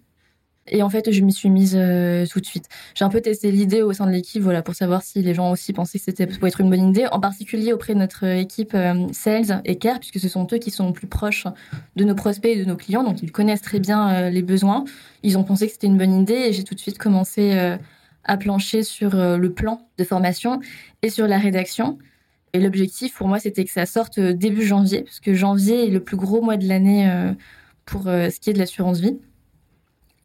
Et 0.67 0.83
en 0.83 0.89
fait, 0.89 1.11
je 1.11 1.21
m'y 1.21 1.33
suis 1.33 1.49
mise 1.49 1.75
euh, 1.75 2.25
tout 2.27 2.39
de 2.39 2.45
suite. 2.45 2.65
J'ai 2.93 3.03
un 3.03 3.09
peu 3.09 3.19
testé 3.19 3.51
l'idée 3.51 3.81
au 3.81 3.93
sein 3.93 4.05
de 4.05 4.11
l'équipe, 4.11 4.41
voilà, 4.41 4.61
pour 4.61 4.75
savoir 4.75 5.01
si 5.01 5.21
les 5.21 5.33
gens 5.33 5.51
aussi 5.51 5.73
pensaient 5.73 5.97
que 5.97 6.05
c'était 6.05 6.27
pour 6.27 6.47
être 6.47 6.61
une 6.61 6.69
bonne 6.69 6.89
idée, 6.89 7.07
en 7.11 7.19
particulier 7.19 7.73
auprès 7.73 7.93
de 7.93 7.99
notre 7.99 8.23
équipe 8.25 8.73
euh, 8.75 9.07
sales 9.11 9.61
et 9.65 9.77
care, 9.77 9.99
puisque 9.99 10.19
ce 10.19 10.29
sont 10.29 10.47
eux 10.53 10.59
qui 10.59 10.69
sont 10.69 10.93
plus 10.93 11.07
proches 11.07 11.47
de 11.95 12.03
nos 12.03 12.13
prospects 12.13 12.55
et 12.55 12.59
de 12.59 12.65
nos 12.65 12.75
clients, 12.75 13.03
donc 13.03 13.23
ils 13.23 13.31
connaissent 13.31 13.61
très 13.61 13.79
bien 13.79 14.13
euh, 14.13 14.29
les 14.29 14.43
besoins. 14.43 14.85
Ils 15.23 15.37
ont 15.37 15.43
pensé 15.43 15.65
que 15.65 15.73
c'était 15.73 15.87
une 15.87 15.97
bonne 15.97 16.13
idée 16.13 16.33
et 16.33 16.53
j'ai 16.53 16.63
tout 16.63 16.75
de 16.75 16.79
suite 16.79 16.99
commencé 16.99 17.77
à 18.23 18.37
plancher 18.37 18.83
sur 18.83 19.15
le 19.15 19.53
plan 19.53 19.87
de 19.97 20.03
formation 20.03 20.59
et 21.01 21.09
sur 21.09 21.27
la 21.27 21.37
rédaction. 21.37 21.97
Et 22.53 22.59
l'objectif 22.59 23.15
pour 23.15 23.27
moi, 23.27 23.39
c'était 23.39 23.63
que 23.63 23.71
ça 23.71 23.85
sorte 23.85 24.19
début 24.19 24.65
janvier, 24.65 25.03
parce 25.03 25.19
que 25.19 25.33
janvier 25.33 25.87
est 25.87 25.91
le 25.91 25.99
plus 25.99 26.17
gros 26.17 26.41
mois 26.41 26.57
de 26.57 26.67
l'année 26.67 27.07
pour 27.85 28.03
ce 28.03 28.39
qui 28.39 28.49
est 28.49 28.53
de 28.53 28.59
l'assurance 28.59 28.99
vie. 28.99 29.19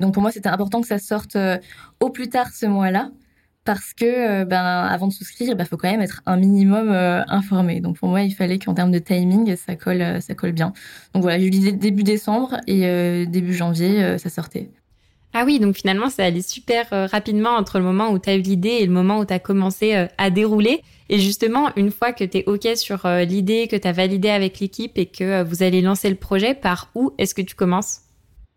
Donc 0.01 0.15
pour 0.15 0.23
moi, 0.23 0.31
c'était 0.31 0.49
important 0.49 0.81
que 0.81 0.87
ça 0.87 0.99
sorte 0.99 1.37
euh, 1.37 1.59
au 2.01 2.11
plus 2.11 2.29
tard 2.29 2.49
ce 2.55 2.67
mois-là 2.67 3.11
parce 3.65 3.95
que 3.95 4.05
euh, 4.05 4.45
ben 4.45 4.63
avant 4.63 5.09
de 5.09 5.13
souscrire, 5.13 5.49
il 5.51 5.55
ben, 5.57 5.65
faut 5.65 5.77
quand 5.77 5.91
même 5.91 6.03
être 6.03 6.23
un 6.27 6.37
minimum 6.37 6.91
euh, 6.91 7.23
informé. 7.29 7.81
Donc 7.81 7.99
pour 7.99 8.09
moi, 8.09 8.23
il 8.23 8.33
fallait 8.33 8.59
qu'en 8.59 8.75
termes 8.75 8.93
de 8.93 8.99
timing, 8.99 9.57
ça 9.57 9.75
colle, 9.75 10.21
ça 10.21 10.35
colle 10.35 10.53
bien. 10.53 10.73
Donc 11.15 11.23
voilà, 11.23 11.39
j'ai 11.39 11.47
eu 11.47 11.73
début 11.73 12.05
décembre 12.05 12.59
et 12.67 13.27
début 13.27 13.55
janvier, 13.55 14.19
ça 14.19 14.31
sortait. 14.31 14.71
Ah 15.33 15.43
oui, 15.45 15.59
donc 15.59 15.75
finalement, 15.75 16.09
ça 16.09 16.25
allait 16.25 16.43
super 16.43 16.87
rapidement 17.11 17.51
entre 17.51 17.79
le 17.79 17.85
moment 17.85 18.11
où 18.11 18.19
tu 18.19 18.31
as 18.31 18.37
eu 18.37 18.41
l'idée 18.41 18.69
et 18.81 18.87
le 18.87 18.93
moment 18.93 19.19
où 19.19 19.25
tu 19.25 19.35
as 19.35 19.41
commencé 19.41 20.07
à 20.17 20.31
dérouler. 20.31 20.83
Et 21.09 21.19
justement, 21.19 21.71
une 21.77 21.91
fois 21.91 22.13
que 22.13 22.23
tu 22.23 22.39
es 22.39 22.45
OK 22.47 22.69
sur 22.77 23.07
l'idée, 23.07 23.67
que 23.67 23.77
tu 23.77 23.89
as 23.89 23.93
validé 23.93 24.29
avec 24.29 24.61
l'équipe 24.61 24.97
et 24.97 25.07
que 25.07 25.43
vous 25.43 25.65
allez 25.65 25.83
lancer 25.83 26.09
le 26.09 26.17
projet, 26.17 26.55
par 26.55 26.91
où 26.95 27.13
est-ce 27.19 27.35
que 27.35 27.43
tu 27.43 27.57
commences? 27.57 28.06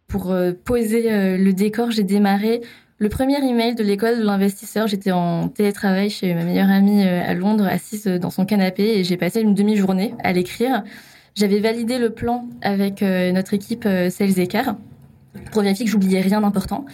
Pour 0.09 0.31
euh, 0.31 0.51
poser 0.51 1.13
euh, 1.13 1.37
le 1.37 1.53
décor, 1.53 1.91
j'ai 1.91 2.03
démarré 2.03 2.61
le 2.97 3.07
premier 3.07 3.37
email 3.37 3.75
de 3.75 3.83
l'école 3.83 4.17
de 4.17 4.23
l'investisseur. 4.23 4.87
J'étais 4.87 5.11
en 5.11 5.47
télétravail 5.47 6.09
chez 6.09 6.33
ma 6.33 6.43
meilleure 6.43 6.69
amie 6.69 7.05
euh, 7.05 7.21
à 7.25 7.33
Londres, 7.33 7.65
assise 7.65 8.05
dans 8.05 8.31
son 8.31 8.45
canapé, 8.45 8.99
et 8.99 9.03
j'ai 9.05 9.15
passé 9.15 9.39
une 9.39 9.53
demi-journée 9.53 10.13
à 10.21 10.33
l'écrire. 10.33 10.83
J'avais 11.35 11.59
validé 11.59 11.99
le 11.99 12.09
plan 12.09 12.49
avec 12.61 13.01
notre 13.01 13.53
équipe 13.53 13.83
Sales 13.83 14.39
et 14.39 14.47
Pour 15.51 15.61
vérifier 15.61 15.85
que 15.85 15.91
j'oubliais 15.91 16.19
rien 16.19 16.41
d'important. 16.41 16.85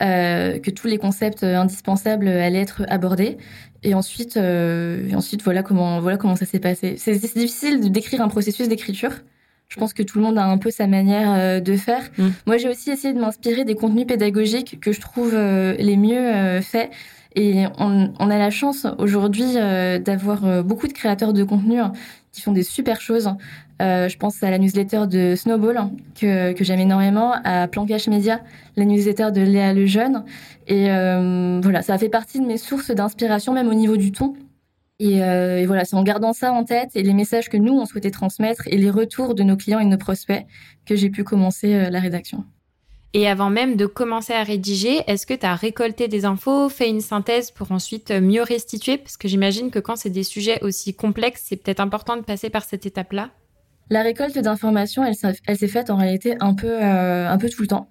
que 0.00 0.70
tous 0.70 0.88
les 0.88 0.98
concepts 0.98 1.44
indispensables 1.44 2.26
allaient 2.26 2.62
être 2.62 2.82
abordés. 2.88 3.36
Et 3.84 3.94
ensuite, 3.94 4.36
et 4.38 5.14
ensuite 5.14 5.42
voilà 5.44 5.62
comment 5.62 6.00
voilà 6.00 6.16
comment 6.16 6.34
ça 6.34 6.46
s'est 6.46 6.58
passé. 6.58 6.96
C'est 6.96 7.12
difficile 7.12 7.80
de 7.80 7.88
décrire 7.88 8.22
un 8.22 8.28
processus 8.28 8.66
d'écriture. 8.66 9.12
Je 9.72 9.78
pense 9.78 9.94
que 9.94 10.02
tout 10.02 10.18
le 10.18 10.24
monde 10.24 10.36
a 10.36 10.44
un 10.44 10.58
peu 10.58 10.70
sa 10.70 10.86
manière 10.86 11.62
de 11.62 11.76
faire. 11.76 12.02
Mm. 12.18 12.28
Moi, 12.46 12.58
j'ai 12.58 12.68
aussi 12.68 12.90
essayé 12.90 13.14
de 13.14 13.18
m'inspirer 13.18 13.64
des 13.64 13.74
contenus 13.74 14.06
pédagogiques 14.06 14.78
que 14.80 14.92
je 14.92 15.00
trouve 15.00 15.34
les 15.34 15.96
mieux 15.96 16.60
faits 16.60 16.90
et 17.34 17.64
on, 17.78 18.12
on 18.18 18.30
a 18.30 18.38
la 18.38 18.50
chance 18.50 18.86
aujourd'hui 18.98 19.56
euh, 19.56 19.98
d'avoir 19.98 20.44
euh, 20.44 20.62
beaucoup 20.62 20.86
de 20.86 20.92
créateurs 20.92 21.32
de 21.32 21.44
contenu 21.44 21.80
hein, 21.80 21.92
qui 22.30 22.42
font 22.42 22.52
des 22.52 22.62
super 22.62 23.00
choses. 23.00 23.30
Euh, 23.80 24.08
je 24.08 24.16
pense 24.18 24.42
à 24.42 24.50
la 24.50 24.58
newsletter 24.58 25.06
de 25.08 25.34
Snowball 25.34 25.76
hein, 25.76 25.92
que, 26.14 26.52
que 26.52 26.62
j'aime 26.62 26.80
énormément, 26.80 27.34
à 27.44 27.66
Plan 27.68 27.86
Cash 27.86 28.06
Media, 28.08 28.40
la 28.76 28.84
newsletter 28.84 29.30
de 29.32 29.40
Léa 29.40 29.72
Lejeune. 29.72 30.24
Et 30.68 30.90
euh, 30.90 31.60
voilà, 31.62 31.82
ça 31.82 31.96
fait 31.98 32.08
partie 32.08 32.38
de 32.38 32.46
mes 32.46 32.58
sources 32.58 32.90
d'inspiration, 32.90 33.52
même 33.52 33.68
au 33.68 33.74
niveau 33.74 33.96
du 33.96 34.12
ton. 34.12 34.34
Et, 35.02 35.24
euh, 35.24 35.58
et 35.58 35.66
voilà, 35.66 35.84
c'est 35.84 35.96
en 35.96 36.04
gardant 36.04 36.32
ça 36.32 36.52
en 36.52 36.62
tête 36.62 36.90
et 36.94 37.02
les 37.02 37.12
messages 37.12 37.48
que 37.48 37.56
nous, 37.56 37.72
on 37.72 37.86
souhaitait 37.86 38.12
transmettre 38.12 38.68
et 38.68 38.76
les 38.76 38.90
retours 38.90 39.34
de 39.34 39.42
nos 39.42 39.56
clients 39.56 39.80
et 39.80 39.84
de 39.84 39.90
nos 39.90 39.98
prospects 39.98 40.46
que 40.86 40.94
j'ai 40.94 41.10
pu 41.10 41.24
commencer 41.24 41.90
la 41.90 41.98
rédaction. 41.98 42.44
Et 43.12 43.28
avant 43.28 43.50
même 43.50 43.76
de 43.76 43.86
commencer 43.86 44.32
à 44.32 44.44
rédiger, 44.44 45.02
est-ce 45.08 45.26
que 45.26 45.34
tu 45.34 45.44
as 45.44 45.54
récolté 45.54 46.06
des 46.06 46.24
infos, 46.24 46.68
fait 46.68 46.88
une 46.88 47.00
synthèse 47.00 47.50
pour 47.50 47.72
ensuite 47.72 48.12
mieux 48.12 48.42
restituer? 48.42 48.96
Parce 48.96 49.16
que 49.16 49.26
j'imagine 49.26 49.70
que 49.70 49.80
quand 49.80 49.96
c'est 49.96 50.10
des 50.10 50.22
sujets 50.22 50.62
aussi 50.62 50.94
complexes, 50.94 51.42
c'est 51.44 51.56
peut-être 51.56 51.80
important 51.80 52.16
de 52.16 52.22
passer 52.22 52.48
par 52.48 52.64
cette 52.64 52.86
étape-là. 52.86 53.30
La 53.90 54.02
récolte 54.02 54.38
d'informations, 54.38 55.04
elle, 55.04 55.58
s'est 55.58 55.68
faite 55.68 55.90
en 55.90 55.96
réalité 55.96 56.36
un 56.40 56.54
peu, 56.54 56.82
euh, 56.82 57.28
un 57.28 57.36
peu 57.36 57.50
tout 57.50 57.60
le 57.60 57.68
temps. 57.68 57.90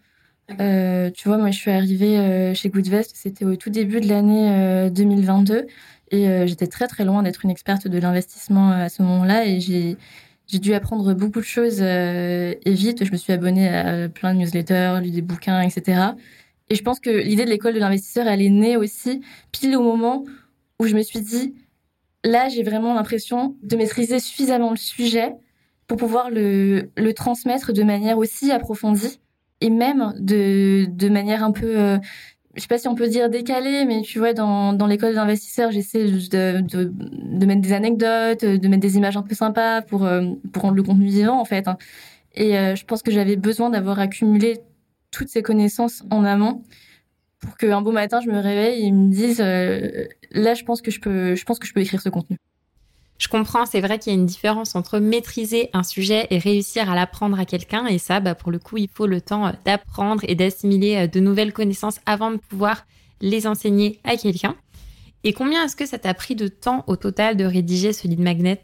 Euh, 0.60 1.12
tu 1.12 1.27
vois, 1.27 1.38
moi, 1.38 1.51
je 1.51 1.58
suis 1.58 1.72
arrivée 1.72 2.18
euh, 2.18 2.53
chez 2.56 2.70
Goodvest, 2.70 3.12
c'était 3.13 3.46
au 3.46 3.56
tout 3.56 3.70
début 3.70 4.01
de 4.01 4.08
l'année 4.08 4.89
2022, 4.89 5.68
et 6.12 6.46
j'étais 6.46 6.68
très 6.68 6.88
très 6.88 7.06
loin 7.06 7.24
d'être 7.24 7.46
une 7.46 7.51
experte 7.51 7.88
de 7.88 7.98
l'investissement 7.98 8.72
à 8.72 8.89
ce 8.89 9.01
moment-là, 9.01 9.46
et 9.48 9.60
j'ai 9.62 9.98
dû 10.60 10.74
apprendre 10.74 11.13
beaucoup 11.13 11.39
de 11.39 11.46
choses 11.46 11.80
euh, 11.82 12.53
et 12.65 12.74
vite. 12.74 13.06
Je 13.06 13.12
me 13.12 13.18
suis 13.18 13.32
abonnée 13.34 13.70
à 13.70 14.10
plein 14.10 14.34
de 14.34 14.39
newsletters, 14.39 15.00
lu 15.01 15.12
des 15.12 15.22
bouquins, 15.22 15.62
etc. 15.62 16.01
Et 16.70 16.75
je 16.75 16.84
pense 16.84 17.00
que 17.00 17.10
l'idée 17.10 17.46
de 17.46 17.50
l'école 17.50 17.74
de 17.74 17.80
l'investisseur, 17.80 18.27
elle 18.27 18.41
est 18.41 18.50
née 18.50 18.77
aussi 18.77 19.22
pile 19.51 19.75
au 19.75 19.82
moment 19.82 20.25
où 20.80 20.86
je 20.86 20.96
me 20.96 21.01
suis 21.01 21.22
dit, 21.22 21.53
là, 22.24 22.50
j'ai 22.50 22.63
vraiment 22.63 22.94
l'impression 22.94 23.56
de 23.62 23.75
maîtriser 23.75 24.20
suffisamment 24.20 24.72
le 24.72 24.77
sujet 24.77 25.34
pour 25.88 25.98
pouvoir 25.98 26.30
le, 26.30 26.89
transmettre 27.15 27.74
de 27.74 27.84
manière 27.84 28.18
aussi 28.18 28.51
approfondie 28.51 29.20
et 29.60 29.70
même 29.70 30.13
de, 30.18 31.10
manière 31.10 31.44
un 31.44 31.51
peu 31.51 31.77
euh, 31.77 31.98
je 32.55 32.62
sais 32.62 32.67
pas 32.67 32.77
si 32.77 32.88
on 32.88 32.96
peut 32.96 33.08
dire 33.08 33.29
décalé, 33.29 33.86
mais 33.86 34.01
tu 34.01 34.20
vois, 34.20 34.34
dans, 34.34 34.74
dans 34.74 34.88
l'école 34.88 35.15
d'investisseurs, 35.15 35.72
j'essaie 35.72 36.05
de, 36.05 36.62
de, 36.62 36.91
de, 36.93 37.46
mettre 37.46 37.62
des 37.62 37.74
anecdotes, 37.74 38.43
de 38.43 38.67
mettre 38.67 38.81
des 38.81 38.98
images 38.98 39.15
un 39.15 39.22
peu 39.22 39.36
sympas 39.36 39.81
pour, 39.81 40.05
euh, 40.05 40.22
pour 40.51 40.63
rendre 40.63 40.75
le 40.75 40.84
contenu 40.84 41.05
vivant, 41.05 41.39
en 41.39 41.46
fait. 41.46 41.67
Hein. 41.67 41.77
Et 42.34 42.58
euh, 42.58 42.75
je 42.75 42.86
pense 42.86 43.03
que 43.03 43.12
j'avais 43.12 43.38
besoin 43.38 43.70
d'avoir 43.70 44.00
accumulé 44.00 44.60
toutes 45.12 45.29
ces 45.29 45.41
connaissances 45.41 46.03
en 46.10 46.25
amont 46.25 46.63
pour 47.39 47.58
qu'un 47.58 47.81
beau 47.81 47.91
matin, 47.91 48.20
je 48.22 48.29
me 48.29 48.39
réveille 48.39 48.86
et 48.86 48.91
me 48.91 49.10
dise, 49.10 49.41
euh, 49.41 50.05
là, 50.31 50.53
je 50.53 50.63
pense 50.63 50.81
que 50.81 50.91
je 50.91 51.00
peux, 51.00 51.36
je 51.36 51.43
pense 51.43 51.60
que 51.60 51.67
je 51.67 51.74
peux 51.74 51.81
écrire 51.81 52.01
ce 52.01 52.10
contenu. 52.10 52.38
Je 53.21 53.27
comprends, 53.27 53.67
c'est 53.67 53.81
vrai 53.81 53.99
qu'il 53.99 54.11
y 54.11 54.15
a 54.15 54.19
une 54.19 54.25
différence 54.25 54.73
entre 54.73 54.97
maîtriser 54.97 55.69
un 55.73 55.83
sujet 55.83 56.25
et 56.31 56.39
réussir 56.39 56.89
à 56.89 56.95
l'apprendre 56.95 57.39
à 57.39 57.45
quelqu'un. 57.45 57.85
Et 57.85 57.99
ça, 57.99 58.19
bah, 58.19 58.33
pour 58.33 58.51
le 58.51 58.57
coup, 58.57 58.77
il 58.77 58.89
faut 58.91 59.05
le 59.05 59.21
temps 59.21 59.45
euh, 59.45 59.51
d'apprendre 59.63 60.23
et 60.27 60.33
d'assimiler 60.33 60.95
euh, 60.95 61.07
de 61.07 61.19
nouvelles 61.19 61.53
connaissances 61.53 61.99
avant 62.07 62.31
de 62.31 62.37
pouvoir 62.37 62.87
les 63.21 63.45
enseigner 63.45 63.99
à 64.05 64.17
quelqu'un. 64.17 64.55
Et 65.23 65.33
combien 65.33 65.63
est-ce 65.63 65.75
que 65.75 65.85
ça 65.85 65.99
t'a 65.99 66.15
pris 66.15 66.35
de 66.35 66.47
temps 66.47 66.83
au 66.87 66.95
total 66.95 67.37
de 67.37 67.45
rédiger 67.45 67.93
ce 67.93 68.07
lead 68.07 68.19
magnet? 68.19 68.63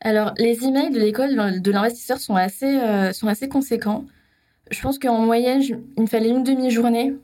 Alors, 0.00 0.32
les 0.36 0.64
emails 0.64 0.90
de 0.90 0.98
l'école 0.98 1.62
de 1.62 1.70
l'investisseur 1.70 2.18
sont 2.18 2.36
euh, 2.36 3.12
sont 3.12 3.28
assez 3.28 3.48
conséquents. 3.48 4.04
Je 4.72 4.80
pense 4.80 4.98
qu'en 4.98 5.24
moyenne, 5.24 5.62
il 5.62 6.02
me 6.02 6.08
fallait 6.08 6.30
une 6.30 6.42
demi-journée 6.42 7.14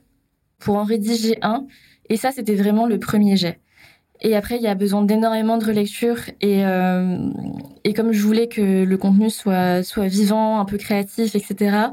pour 0.60 0.76
en 0.76 0.84
rédiger 0.84 1.38
un. 1.42 1.66
Et 2.08 2.16
ça, 2.16 2.30
c'était 2.30 2.54
vraiment 2.54 2.86
le 2.86 3.00
premier 3.00 3.36
jet. 3.36 3.58
Et 4.20 4.34
après, 4.34 4.56
il 4.56 4.62
y 4.62 4.66
a 4.66 4.74
besoin 4.74 5.02
d'énormément 5.02 5.58
de 5.58 5.64
relecture. 5.64 6.18
Et, 6.40 6.64
euh, 6.64 7.18
et 7.84 7.92
comme 7.92 8.12
je 8.12 8.22
voulais 8.22 8.48
que 8.48 8.84
le 8.84 8.96
contenu 8.96 9.30
soit, 9.30 9.82
soit 9.82 10.06
vivant, 10.06 10.58
un 10.60 10.64
peu 10.64 10.78
créatif, 10.78 11.34
etc., 11.34 11.88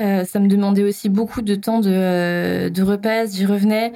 euh, 0.00 0.24
ça 0.24 0.40
me 0.40 0.48
demandait 0.48 0.84
aussi 0.84 1.10
beaucoup 1.10 1.42
de 1.42 1.54
temps 1.54 1.80
de, 1.80 1.90
euh, 1.92 2.70
de 2.70 2.82
repasse. 2.82 3.36
J'y 3.36 3.44
revenais, 3.44 3.92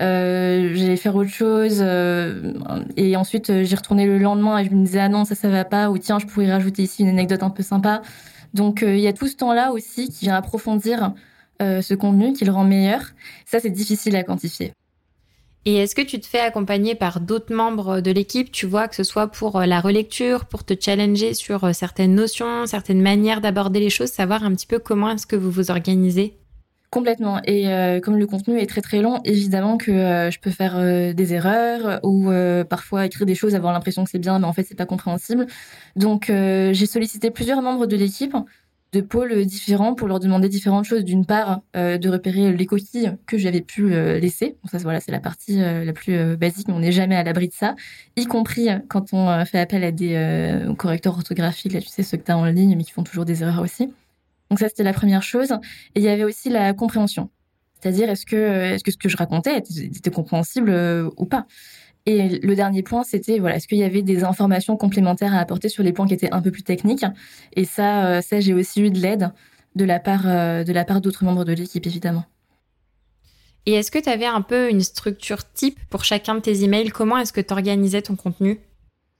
euh, 0.00 0.70
j'allais 0.74 0.96
faire 0.96 1.16
autre 1.16 1.30
chose. 1.30 1.78
Euh, 1.80 2.52
et 2.96 3.16
ensuite, 3.16 3.50
euh, 3.50 3.64
j'y 3.64 3.74
retournais 3.74 4.06
le 4.06 4.18
lendemain 4.18 4.58
et 4.58 4.64
je 4.64 4.70
me 4.70 4.84
disais, 4.84 5.00
ah 5.00 5.08
non, 5.08 5.24
ça, 5.24 5.34
ça 5.34 5.48
va 5.48 5.64
pas. 5.64 5.90
Ou 5.90 5.98
tiens, 5.98 6.18
je 6.18 6.26
pourrais 6.26 6.50
rajouter 6.50 6.82
ici 6.82 7.02
une 7.02 7.08
anecdote 7.08 7.42
un 7.42 7.50
peu 7.50 7.62
sympa. 7.62 8.02
Donc, 8.54 8.82
il 8.82 8.98
y 8.98 9.06
a 9.08 9.12
tout 9.12 9.28
ce 9.28 9.36
temps-là 9.36 9.72
aussi 9.72 10.08
qui 10.08 10.26
vient 10.26 10.34
approfondir 10.34 11.12
ce 11.60 11.94
contenu, 11.94 12.32
qui 12.32 12.44
le 12.44 12.50
rend 12.52 12.64
meilleur. 12.64 13.12
Ça, 13.44 13.60
c'est 13.60 13.70
difficile 13.70 14.16
à 14.16 14.24
quantifier. 14.24 14.72
Et 15.66 15.76
est-ce 15.76 15.94
que 15.94 16.00
tu 16.00 16.18
te 16.18 16.26
fais 16.26 16.40
accompagner 16.40 16.94
par 16.94 17.20
d'autres 17.20 17.54
membres 17.54 18.00
de 18.00 18.10
l'équipe, 18.10 18.50
tu 18.50 18.66
vois, 18.66 18.88
que 18.88 18.96
ce 18.96 19.04
soit 19.04 19.26
pour 19.26 19.56
euh, 19.56 19.66
la 19.66 19.80
relecture, 19.80 20.46
pour 20.46 20.64
te 20.64 20.72
challenger 20.78 21.34
sur 21.34 21.64
euh, 21.64 21.72
certaines 21.74 22.14
notions, 22.14 22.64
certaines 22.64 23.02
manières 23.02 23.42
d'aborder 23.42 23.78
les 23.78 23.90
choses, 23.90 24.08
savoir 24.08 24.42
un 24.42 24.54
petit 24.54 24.66
peu 24.66 24.78
comment 24.78 25.10
est-ce 25.10 25.26
que 25.26 25.36
vous 25.36 25.50
vous 25.50 25.70
organisez? 25.70 26.38
Complètement. 26.88 27.42
Et 27.44 27.68
euh, 27.68 28.00
comme 28.00 28.16
le 28.16 28.26
contenu 28.26 28.58
est 28.58 28.66
très 28.66 28.80
très 28.80 29.02
long, 29.02 29.20
évidemment 29.24 29.76
que 29.76 29.92
je 29.92 30.38
peux 30.40 30.50
faire 30.50 31.14
des 31.14 31.34
erreurs 31.34 32.00
ou 32.02 32.32
parfois 32.68 33.06
écrire 33.06 33.26
des 33.26 33.36
choses, 33.36 33.54
avoir 33.54 33.72
l'impression 33.72 34.02
que 34.02 34.10
c'est 34.10 34.18
bien, 34.18 34.40
mais 34.40 34.46
en 34.46 34.52
fait 34.52 34.64
c'est 34.64 34.74
pas 34.74 34.86
compréhensible. 34.86 35.46
Donc 35.94 36.24
j'ai 36.26 36.86
sollicité 36.86 37.30
plusieurs 37.30 37.62
membres 37.62 37.86
de 37.86 37.94
l'équipe 37.94 38.34
de 38.92 39.00
pôles 39.00 39.44
différents 39.44 39.94
pour 39.94 40.08
leur 40.08 40.18
demander 40.18 40.48
différentes 40.48 40.84
choses. 40.84 41.04
D'une 41.04 41.24
part, 41.24 41.60
euh, 41.76 41.98
de 41.98 42.08
repérer 42.08 42.52
les 42.52 42.66
coquilles 42.66 43.16
que 43.26 43.38
j'avais 43.38 43.60
pu 43.60 43.94
euh, 43.94 44.18
laisser. 44.18 44.56
ça, 44.70 44.78
voilà, 44.78 45.00
c'est 45.00 45.12
la 45.12 45.20
partie 45.20 45.62
euh, 45.62 45.84
la 45.84 45.92
plus 45.92 46.36
basique, 46.36 46.68
on 46.68 46.80
n'est 46.80 46.92
jamais 46.92 47.16
à 47.16 47.22
l'abri 47.22 47.48
de 47.48 47.52
ça, 47.52 47.76
y 48.16 48.26
compris 48.26 48.68
quand 48.88 49.12
on 49.12 49.44
fait 49.44 49.58
appel 49.58 49.84
à 49.84 49.92
des 49.92 50.74
correcteurs 50.76 51.14
orthographiques, 51.14 51.72
là, 51.72 51.80
tu 51.80 51.88
sais, 51.88 52.02
ceux 52.02 52.16
que 52.16 52.24
tu 52.24 52.32
as 52.32 52.38
en 52.38 52.44
ligne, 52.44 52.76
mais 52.76 52.84
qui 52.84 52.92
font 52.92 53.04
toujours 53.04 53.24
des 53.24 53.42
erreurs 53.42 53.62
aussi. 53.62 53.92
Donc 54.50 54.58
ça, 54.58 54.68
c'était 54.68 54.82
la 54.82 54.92
première 54.92 55.22
chose. 55.22 55.52
Et 55.94 56.00
il 56.00 56.02
y 56.02 56.08
avait 56.08 56.24
aussi 56.24 56.48
la 56.50 56.72
compréhension. 56.72 57.30
C'est-à-dire, 57.80 58.10
est-ce 58.10 58.26
que, 58.26 58.36
est-ce 58.74 58.84
que 58.84 58.90
ce 58.90 58.96
que 58.96 59.08
je 59.08 59.16
racontais 59.16 59.58
était 59.58 60.10
compréhensible 60.10 60.70
ou 61.16 61.24
pas? 61.24 61.46
Et 62.06 62.40
le 62.40 62.54
dernier 62.54 62.82
point, 62.82 63.02
c'était 63.04 63.38
voilà, 63.38 63.56
est-ce 63.56 63.68
qu'il 63.68 63.78
y 63.78 63.84
avait 63.84 64.02
des 64.02 64.24
informations 64.24 64.76
complémentaires 64.76 65.34
à 65.34 65.38
apporter 65.38 65.68
sur 65.68 65.82
les 65.82 65.92
points 65.92 66.06
qui 66.06 66.14
étaient 66.14 66.32
un 66.32 66.40
peu 66.40 66.50
plus 66.50 66.62
techniques? 66.62 67.04
Et 67.54 67.64
ça, 67.64 68.06
euh, 68.06 68.20
ça 68.20 68.40
j'ai 68.40 68.54
aussi 68.54 68.80
eu 68.80 68.90
de 68.90 68.98
l'aide 68.98 69.30
de 69.76 69.84
la 69.84 70.00
part 70.00 70.26
euh, 70.26 70.64
de 70.64 70.72
la 70.72 70.84
part 70.84 71.00
d'autres 71.00 71.24
membres 71.24 71.44
de 71.44 71.52
l'équipe, 71.52 71.86
évidemment. 71.86 72.24
Et 73.66 73.74
est-ce 73.74 73.90
que 73.90 73.98
tu 73.98 74.08
avais 74.08 74.26
un 74.26 74.40
peu 74.40 74.70
une 74.70 74.80
structure 74.80 75.44
type 75.52 75.78
pour 75.90 76.04
chacun 76.04 76.34
de 76.34 76.40
tes 76.40 76.64
emails? 76.64 76.90
Comment 76.90 77.18
est-ce 77.18 77.32
que 77.32 77.42
tu 77.42 77.52
organisais 77.52 78.02
ton 78.02 78.16
contenu? 78.16 78.58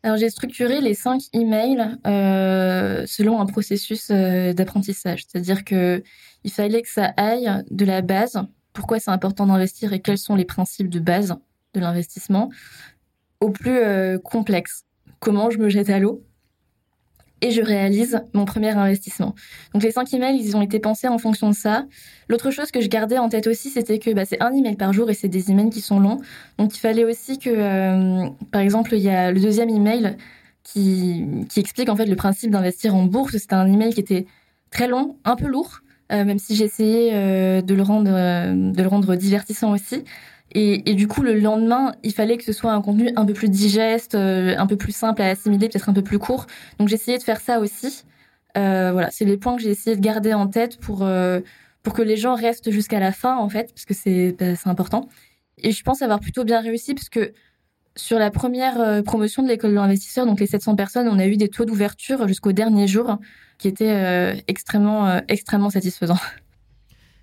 Alors 0.02 0.16
j'ai 0.16 0.30
structuré 0.30 0.80
les 0.80 0.94
cinq 0.94 1.20
emails 1.34 1.98
euh, 2.06 3.04
selon 3.06 3.38
un 3.38 3.44
processus 3.44 4.10
d'apprentissage, 4.10 5.26
c'est-à-dire 5.28 5.62
que 5.62 6.02
il 6.42 6.50
fallait 6.50 6.80
que 6.80 6.88
ça 6.88 7.12
aille 7.18 7.62
de 7.70 7.84
la 7.84 8.00
base, 8.00 8.42
pourquoi 8.72 8.98
c'est 8.98 9.10
important 9.10 9.46
d'investir 9.46 9.92
et 9.92 10.00
quels 10.00 10.16
sont 10.16 10.36
les 10.36 10.46
principes 10.46 10.88
de 10.88 11.00
base? 11.00 11.36
De 11.74 11.80
l'investissement 11.80 12.50
au 13.40 13.50
plus 13.50 13.78
euh, 13.78 14.18
complexe. 14.18 14.84
Comment 15.18 15.50
je 15.50 15.58
me 15.58 15.68
jette 15.68 15.90
à 15.90 15.98
l'eau 15.98 16.22
et 17.42 17.52
je 17.52 17.62
réalise 17.62 18.20
mon 18.34 18.44
premier 18.44 18.68
investissement. 18.68 19.34
Donc 19.72 19.82
les 19.82 19.92
cinq 19.92 20.12
emails, 20.12 20.38
ils 20.38 20.58
ont 20.58 20.62
été 20.62 20.78
pensés 20.78 21.08
en 21.08 21.16
fonction 21.16 21.48
de 21.48 21.54
ça. 21.54 21.86
L'autre 22.28 22.50
chose 22.50 22.70
que 22.70 22.82
je 22.82 22.88
gardais 22.88 23.16
en 23.16 23.30
tête 23.30 23.46
aussi, 23.46 23.70
c'était 23.70 23.98
que 23.98 24.10
bah, 24.10 24.26
c'est 24.26 24.42
un 24.42 24.52
email 24.52 24.76
par 24.76 24.92
jour 24.92 25.08
et 25.08 25.14
c'est 25.14 25.28
des 25.28 25.50
emails 25.50 25.70
qui 25.70 25.80
sont 25.80 26.00
longs. 26.00 26.20
Donc 26.58 26.76
il 26.76 26.80
fallait 26.80 27.04
aussi 27.04 27.38
que, 27.38 27.48
euh, 27.48 28.28
par 28.52 28.60
exemple, 28.60 28.94
il 28.94 29.00
y 29.00 29.08
a 29.08 29.32
le 29.32 29.40
deuxième 29.40 29.70
email 29.70 30.16
qui, 30.64 31.24
qui 31.48 31.60
explique 31.60 31.88
en 31.88 31.96
fait 31.96 32.04
le 32.04 32.16
principe 32.16 32.50
d'investir 32.50 32.94
en 32.94 33.04
bourse. 33.04 33.32
C'était 33.38 33.54
un 33.54 33.72
email 33.72 33.94
qui 33.94 34.00
était 34.00 34.26
très 34.70 34.86
long, 34.86 35.16
un 35.24 35.36
peu 35.36 35.46
lourd, 35.46 35.80
euh, 36.12 36.26
même 36.26 36.38
si 36.38 36.54
j'ai 36.54 36.64
essayé 36.64 37.12
de 37.12 37.60
de 37.62 37.74
le 38.82 38.88
rendre 38.88 39.16
divertissant 39.16 39.72
aussi. 39.72 40.04
Et, 40.52 40.94
du 40.94 41.06
coup, 41.06 41.22
le 41.22 41.38
lendemain, 41.38 41.92
il 42.02 42.12
fallait 42.12 42.36
que 42.36 42.42
ce 42.42 42.52
soit 42.52 42.72
un 42.72 42.82
contenu 42.82 43.10
un 43.14 43.24
peu 43.24 43.34
plus 43.34 43.48
digeste, 43.48 44.16
euh, 44.16 44.56
un 44.58 44.66
peu 44.66 44.76
plus 44.76 44.92
simple 44.92 45.22
à 45.22 45.28
assimiler, 45.28 45.68
peut-être 45.68 45.88
un 45.88 45.92
peu 45.92 46.02
plus 46.02 46.18
court. 46.18 46.46
Donc 46.78 46.88
j'ai 46.88 46.96
essayé 46.96 47.18
de 47.18 47.22
faire 47.22 47.40
ça 47.40 47.60
aussi. 47.60 48.04
Euh, 48.58 48.90
voilà, 48.92 49.10
c'est 49.12 49.24
les 49.24 49.36
points 49.36 49.56
que 49.56 49.62
j'ai 49.62 49.70
essayé 49.70 49.94
de 49.94 50.00
garder 50.00 50.34
en 50.34 50.48
tête 50.48 50.78
pour 50.78 51.02
euh, 51.04 51.40
pour 51.84 51.94
que 51.94 52.02
les 52.02 52.16
gens 52.16 52.34
restent 52.34 52.70
jusqu'à 52.72 52.98
la 52.98 53.12
fin 53.12 53.36
en 53.36 53.48
fait, 53.48 53.72
parce 53.72 53.84
que 53.84 53.94
c'est 53.94 54.36
bah, 54.38 54.46
important. 54.64 55.08
Et 55.58 55.70
je 55.70 55.82
pense 55.84 56.02
avoir 56.02 56.18
plutôt 56.18 56.42
bien 56.44 56.60
réussi 56.60 56.94
parce 56.94 57.08
que 57.08 57.32
sur 57.96 58.18
la 58.18 58.30
première 58.30 59.02
promotion 59.04 59.42
de 59.42 59.48
l'école 59.48 59.70
de 59.70 59.76
l'investisseur, 59.76 60.26
donc 60.26 60.40
les 60.40 60.46
700 60.46 60.74
personnes, 60.74 61.08
on 61.08 61.18
a 61.18 61.26
eu 61.26 61.36
des 61.36 61.48
taux 61.48 61.64
d'ouverture 61.64 62.26
jusqu'au 62.28 62.52
dernier 62.52 62.86
jour 62.86 63.18
qui 63.58 63.68
étaient 63.68 64.42
extrêmement 64.48 65.20
extrêmement 65.28 65.70
satisfaisants. 65.70 66.18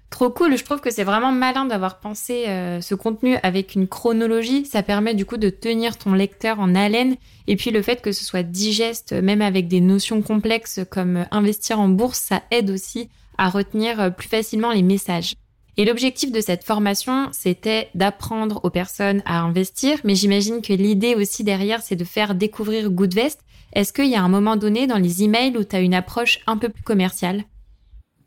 Trop 0.10 0.30
cool, 0.30 0.58
je 0.58 0.64
trouve 0.64 0.80
que 0.80 0.90
c'est 0.90 1.04
vraiment 1.04 1.34
malin 1.34 1.66
d'avoir 1.66 2.00
pensé 2.00 2.46
euh, 2.48 2.80
ce 2.80 2.96
contenu 2.96 3.36
avec 3.44 3.76
une 3.76 3.88
chronologie. 3.88 4.66
Ça 4.66 4.82
permet 4.82 5.14
du 5.14 5.26
coup 5.26 5.38
de 5.38 5.50
tenir 5.50 5.98
ton 5.98 6.14
lecteur 6.14 6.60
en 6.60 6.76
haleine. 6.76 7.18
Et 7.48 7.56
puis 7.56 7.72
le 7.72 7.82
fait 7.82 8.02
que 8.02 8.14
ce 8.14 8.24
soit 8.24 8.44
digeste, 8.44 9.12
même 9.12 9.42
avec 9.42 9.68
des 9.68 9.82
notions 9.82 10.22
complexes 10.22 10.80
comme 10.90 11.26
investir 11.30 11.80
en 11.80 11.90
bourse, 11.90 12.20
ça 12.20 12.44
aide 12.52 12.70
aussi 12.70 13.10
à 13.38 13.50
retenir 13.50 14.00
euh, 14.00 14.10
plus 14.10 14.30
facilement 14.30 14.72
les 14.72 14.82
messages. 14.82 15.34
Et 15.76 15.86
l'objectif 15.86 16.32
de 16.32 16.42
cette 16.42 16.64
formation, 16.64 17.30
c'était 17.32 17.90
d'apprendre 17.94 18.62
aux 18.64 18.72
personnes 18.72 19.22
à 19.26 19.42
investir, 19.42 20.00
mais 20.04 20.16
j'imagine 20.16 20.62
que 20.64 20.74
l'idée 20.74 21.14
aussi 21.14 21.44
derrière, 21.44 21.84
c'est 21.84 21.96
de 21.96 22.04
faire 22.04 22.34
découvrir 22.34 22.90
Goodvest. 22.90 23.42
Est-ce 23.74 23.94
qu'il 23.94 24.08
y 24.08 24.16
a 24.16 24.24
un 24.24 24.30
moment 24.30 24.56
donné 24.56 24.88
dans 24.88 24.98
les 24.98 25.22
emails 25.22 25.56
où 25.56 25.64
tu 25.64 25.76
as 25.76 25.82
une 25.82 25.94
approche 25.94 26.40
un 26.48 26.58
peu 26.58 26.70
plus 26.70 26.82
commerciale? 26.82 27.44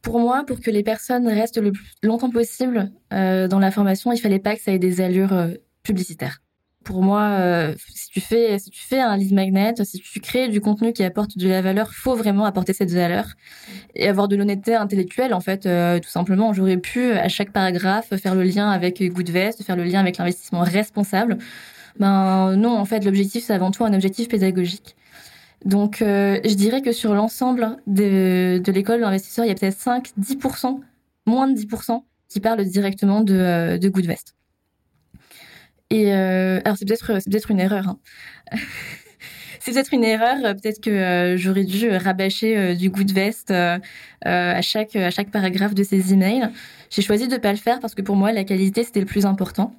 Pour 0.03 0.19
moi, 0.19 0.45
pour 0.47 0.61
que 0.61 0.71
les 0.71 0.83
personnes 0.83 1.29
restent 1.29 1.61
le 1.61 1.73
plus 1.73 1.85
longtemps 2.03 2.31
possible 2.31 2.91
euh, 3.13 3.49
dans 3.49 3.59
la 3.59 3.71
formation, 3.71 4.13
il 4.13 4.19
fallait 4.19 4.39
pas 4.39 4.55
que 4.57 4.63
ça 4.63 4.73
ait 4.73 4.79
des 4.79 5.01
allures 5.01 5.33
euh, 5.33 5.49
publicitaires. 5.83 6.43
Pour 6.85 7.03
moi, 7.03 7.23
euh, 7.23 7.75
si 7.77 8.09
tu 8.09 8.21
fais 8.23 8.59
si 8.59 8.71
tu 8.71 8.83
fais 8.83 9.01
un 9.01 9.15
lead 9.19 9.35
magnet, 9.35 9.75
si 9.85 10.01
tu 10.01 10.19
crées 10.21 10.49
du 10.49 10.63
contenu 10.63 10.95
qui 10.95 11.05
apporte 11.05 11.37
de 11.37 11.47
la 11.47 11.61
valeur, 11.61 11.93
faut 11.93 12.17
vraiment 12.17 12.47
apporter 12.47 12.73
cette 12.73 12.91
valeur 12.91 13.27
et 13.95 14.09
avoir 14.09 14.29
de 14.29 14.37
l'honnêteté 14.37 14.75
intellectuelle 14.75 15.35
en 15.35 15.41
fait, 15.41 15.69
tout 16.01 16.09
simplement. 16.09 16.55
J'aurais 16.55 16.79
pu 16.79 17.13
à 17.13 17.29
chaque 17.29 17.53
paragraphe 17.53 18.17
faire 18.17 18.35
le 18.35 18.45
lien 18.45 18.71
avec 18.71 19.03
Goodvest, 19.03 19.63
faire 19.63 19.77
le 19.77 19.85
lien 19.85 20.01
avec 20.01 20.17
l'investissement 20.17 20.61
responsable. 20.61 21.37
Ben 21.99 22.57
non, 22.57 22.79
en 22.79 22.87
fait, 22.87 23.05
l'objectif 23.05 23.45
c'est 23.45 23.53
avant 23.53 23.71
tout 23.71 23.85
un 23.85 23.93
objectif 23.93 24.29
pédagogique. 24.29 24.97
Donc, 25.65 26.01
euh, 26.01 26.41
je 26.45 26.55
dirais 26.55 26.81
que 26.81 26.93
sur 26.93 27.15
l'ensemble 27.15 27.77
de, 27.87 28.61
de 28.65 28.73
l'école 28.73 29.01
l'investisseur, 29.01 29.45
il 29.45 29.49
y 29.49 29.51
a 29.51 29.55
peut-être 29.55 29.79
5, 29.79 30.11
10%, 30.19 30.81
moins 31.27 31.49
de 31.49 31.59
10% 31.59 32.03
qui 32.29 32.41
parlent 32.41 32.65
directement 32.65 33.21
de, 33.21 33.35
euh, 33.35 33.79
de 33.79 33.89
Goodvest. 33.89 34.35
Et 35.91 36.15
euh, 36.15 36.61
alors, 36.65 36.79
c'est 36.79 36.87
peut-être 36.87 37.51
une 37.51 37.61
erreur. 37.61 37.89
Hein. 37.89 37.99
c'est 39.61 39.73
peut-être 39.73 39.93
une 39.93 40.05
erreur. 40.05 40.39
Peut-être 40.57 40.81
que 40.81 41.35
j'aurais 41.37 41.65
dû 41.65 41.91
rabâcher 41.91 42.75
du 42.77 42.89
Goodvest 42.89 43.51
à 43.51 44.63
chaque 44.63 44.95
à 44.97 45.11
chaque 45.11 45.31
paragraphe 45.31 45.75
de 45.75 45.83
ces 45.83 46.13
emails. 46.13 46.49
J'ai 46.91 47.03
choisi 47.03 47.29
de 47.29 47.37
pas 47.37 47.51
le 47.51 47.59
faire 47.59 47.81
parce 47.81 47.95
que 47.95 48.03
pour 48.03 48.17
moi, 48.17 48.33
la 48.33 48.45
qualité 48.45 48.85
c'était 48.85 49.01
le 49.01 49.07
plus 49.07 49.27
important. 49.27 49.75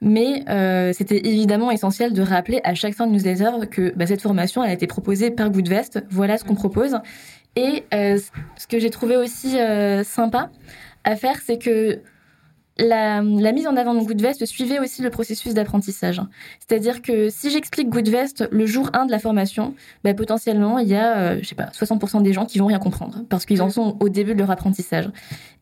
Mais 0.00 0.44
euh, 0.48 0.92
c'était 0.92 1.26
évidemment 1.26 1.70
essentiel 1.70 2.12
de 2.12 2.22
rappeler 2.22 2.60
à 2.64 2.74
chaque 2.74 2.94
fin 2.94 3.06
de 3.06 3.12
newsletter 3.12 3.66
que 3.70 3.92
bah, 3.96 4.06
cette 4.06 4.20
formation, 4.20 4.62
elle 4.62 4.70
a 4.70 4.74
été 4.74 4.86
proposée 4.86 5.30
par 5.30 5.50
Goodvest. 5.50 6.04
Voilà 6.10 6.36
ce 6.38 6.44
qu'on 6.44 6.54
propose. 6.54 6.98
Et 7.56 7.84
euh, 7.94 8.18
ce 8.56 8.66
que 8.66 8.78
j'ai 8.78 8.90
trouvé 8.90 9.16
aussi 9.16 9.58
euh, 9.58 10.04
sympa 10.04 10.50
à 11.04 11.16
faire, 11.16 11.40
c'est 11.44 11.58
que 11.58 12.00
la, 12.78 13.22
la, 13.22 13.52
mise 13.52 13.66
en 13.66 13.76
avant 13.76 13.94
de 13.94 14.04
Goodvest 14.04 14.44
suivait 14.44 14.78
aussi 14.78 15.02
le 15.02 15.10
processus 15.10 15.54
d'apprentissage. 15.54 16.20
C'est-à-dire 16.60 17.00
que 17.00 17.30
si 17.30 17.50
j'explique 17.50 17.88
Goodvest 17.88 18.46
le 18.50 18.66
jour 18.66 18.90
1 18.92 19.06
de 19.06 19.10
la 19.10 19.18
formation, 19.18 19.74
bah, 20.04 20.12
potentiellement, 20.14 20.78
il 20.78 20.88
y 20.88 20.94
a, 20.94 21.16
euh, 21.16 21.38
je 21.40 21.48
sais 21.48 21.54
pas, 21.54 21.70
60% 21.72 22.22
des 22.22 22.32
gens 22.32 22.44
qui 22.44 22.58
vont 22.58 22.66
rien 22.66 22.78
comprendre 22.78 23.24
parce 23.28 23.46
qu'ils 23.46 23.62
en 23.62 23.70
sont 23.70 23.96
au 24.00 24.08
début 24.08 24.34
de 24.34 24.38
leur 24.40 24.50
apprentissage. 24.50 25.08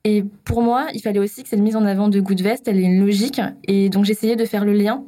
Et 0.02 0.24
pour 0.44 0.62
moi, 0.62 0.88
il 0.92 1.00
fallait 1.00 1.20
aussi 1.20 1.42
que 1.42 1.48
cette 1.48 1.60
mise 1.60 1.76
en 1.76 1.84
avant 1.84 2.08
de 2.08 2.20
Goodvest, 2.20 2.66
elle 2.66 2.78
ait 2.78 2.82
une 2.82 3.00
logique. 3.00 3.40
Et 3.64 3.88
donc, 3.90 4.04
j'essayais 4.04 4.36
de 4.36 4.44
faire 4.44 4.64
le 4.64 4.72
lien. 4.72 5.04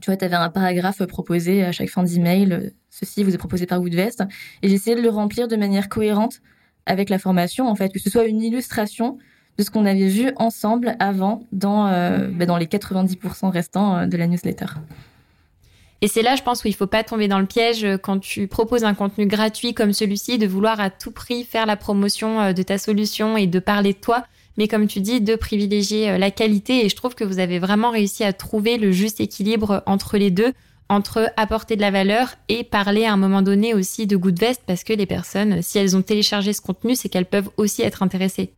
Tu 0.00 0.06
vois, 0.10 0.16
tu 0.16 0.24
avais 0.24 0.36
un 0.36 0.50
paragraphe 0.50 1.04
proposé 1.06 1.64
à 1.64 1.72
chaque 1.72 1.90
fin 1.90 2.02
d'email. 2.02 2.72
Ceci 2.90 3.22
vous 3.22 3.34
est 3.34 3.38
proposé 3.38 3.66
par 3.66 3.80
Goodvest. 3.80 4.22
Et 4.62 4.68
j'essayais 4.68 4.96
de 4.96 5.02
le 5.02 5.10
remplir 5.10 5.46
de 5.46 5.56
manière 5.56 5.88
cohérente 5.88 6.40
avec 6.86 7.10
la 7.10 7.18
formation, 7.18 7.68
en 7.68 7.74
fait, 7.74 7.92
que 7.92 7.98
ce 7.98 8.08
soit 8.08 8.24
une 8.24 8.40
illustration 8.40 9.18
de 9.58 9.64
ce 9.64 9.70
qu'on 9.70 9.84
avait 9.84 10.08
vu 10.08 10.30
ensemble 10.36 10.96
avant 11.00 11.42
dans, 11.52 11.88
euh, 11.88 12.28
bah, 12.28 12.46
dans 12.46 12.56
les 12.56 12.66
90% 12.66 13.50
restants 13.50 13.96
euh, 13.96 14.06
de 14.06 14.16
la 14.16 14.26
newsletter. 14.28 14.66
Et 16.00 16.06
c'est 16.06 16.22
là, 16.22 16.36
je 16.36 16.44
pense, 16.44 16.62
où 16.62 16.68
il 16.68 16.74
faut 16.74 16.86
pas 16.86 17.02
tomber 17.02 17.26
dans 17.26 17.40
le 17.40 17.46
piège 17.46 17.84
euh, 17.84 17.98
quand 17.98 18.20
tu 18.20 18.46
proposes 18.46 18.84
un 18.84 18.94
contenu 18.94 19.26
gratuit 19.26 19.74
comme 19.74 19.92
celui-ci, 19.92 20.38
de 20.38 20.46
vouloir 20.46 20.78
à 20.78 20.90
tout 20.90 21.10
prix 21.10 21.42
faire 21.42 21.66
la 21.66 21.76
promotion 21.76 22.52
de 22.52 22.62
ta 22.62 22.78
solution 22.78 23.36
et 23.36 23.48
de 23.48 23.58
parler 23.58 23.94
de 23.94 23.98
toi. 23.98 24.24
Mais 24.56 24.68
comme 24.68 24.86
tu 24.86 25.00
dis, 25.00 25.20
de 25.20 25.34
privilégier 25.34 26.18
la 26.18 26.30
qualité. 26.30 26.84
Et 26.84 26.88
je 26.88 26.96
trouve 26.96 27.14
que 27.14 27.24
vous 27.24 27.38
avez 27.40 27.58
vraiment 27.58 27.90
réussi 27.90 28.24
à 28.24 28.32
trouver 28.32 28.76
le 28.76 28.90
juste 28.92 29.20
équilibre 29.20 29.82
entre 29.86 30.18
les 30.18 30.30
deux, 30.30 30.52
entre 30.88 31.32
apporter 31.36 31.76
de 31.76 31.80
la 31.80 31.92
valeur 31.92 32.34
et 32.48 32.64
parler 32.64 33.04
à 33.04 33.12
un 33.12 33.16
moment 33.16 33.42
donné 33.42 33.74
aussi 33.74 34.08
de 34.08 34.16
Goodvest, 34.16 34.62
parce 34.66 34.82
que 34.82 34.92
les 34.92 35.06
personnes, 35.06 35.62
si 35.62 35.78
elles 35.78 35.96
ont 35.96 36.02
téléchargé 36.02 36.52
ce 36.52 36.60
contenu, 36.60 36.96
c'est 36.96 37.08
qu'elles 37.08 37.26
peuvent 37.26 37.50
aussi 37.56 37.82
être 37.82 38.02
intéressées 38.02 38.52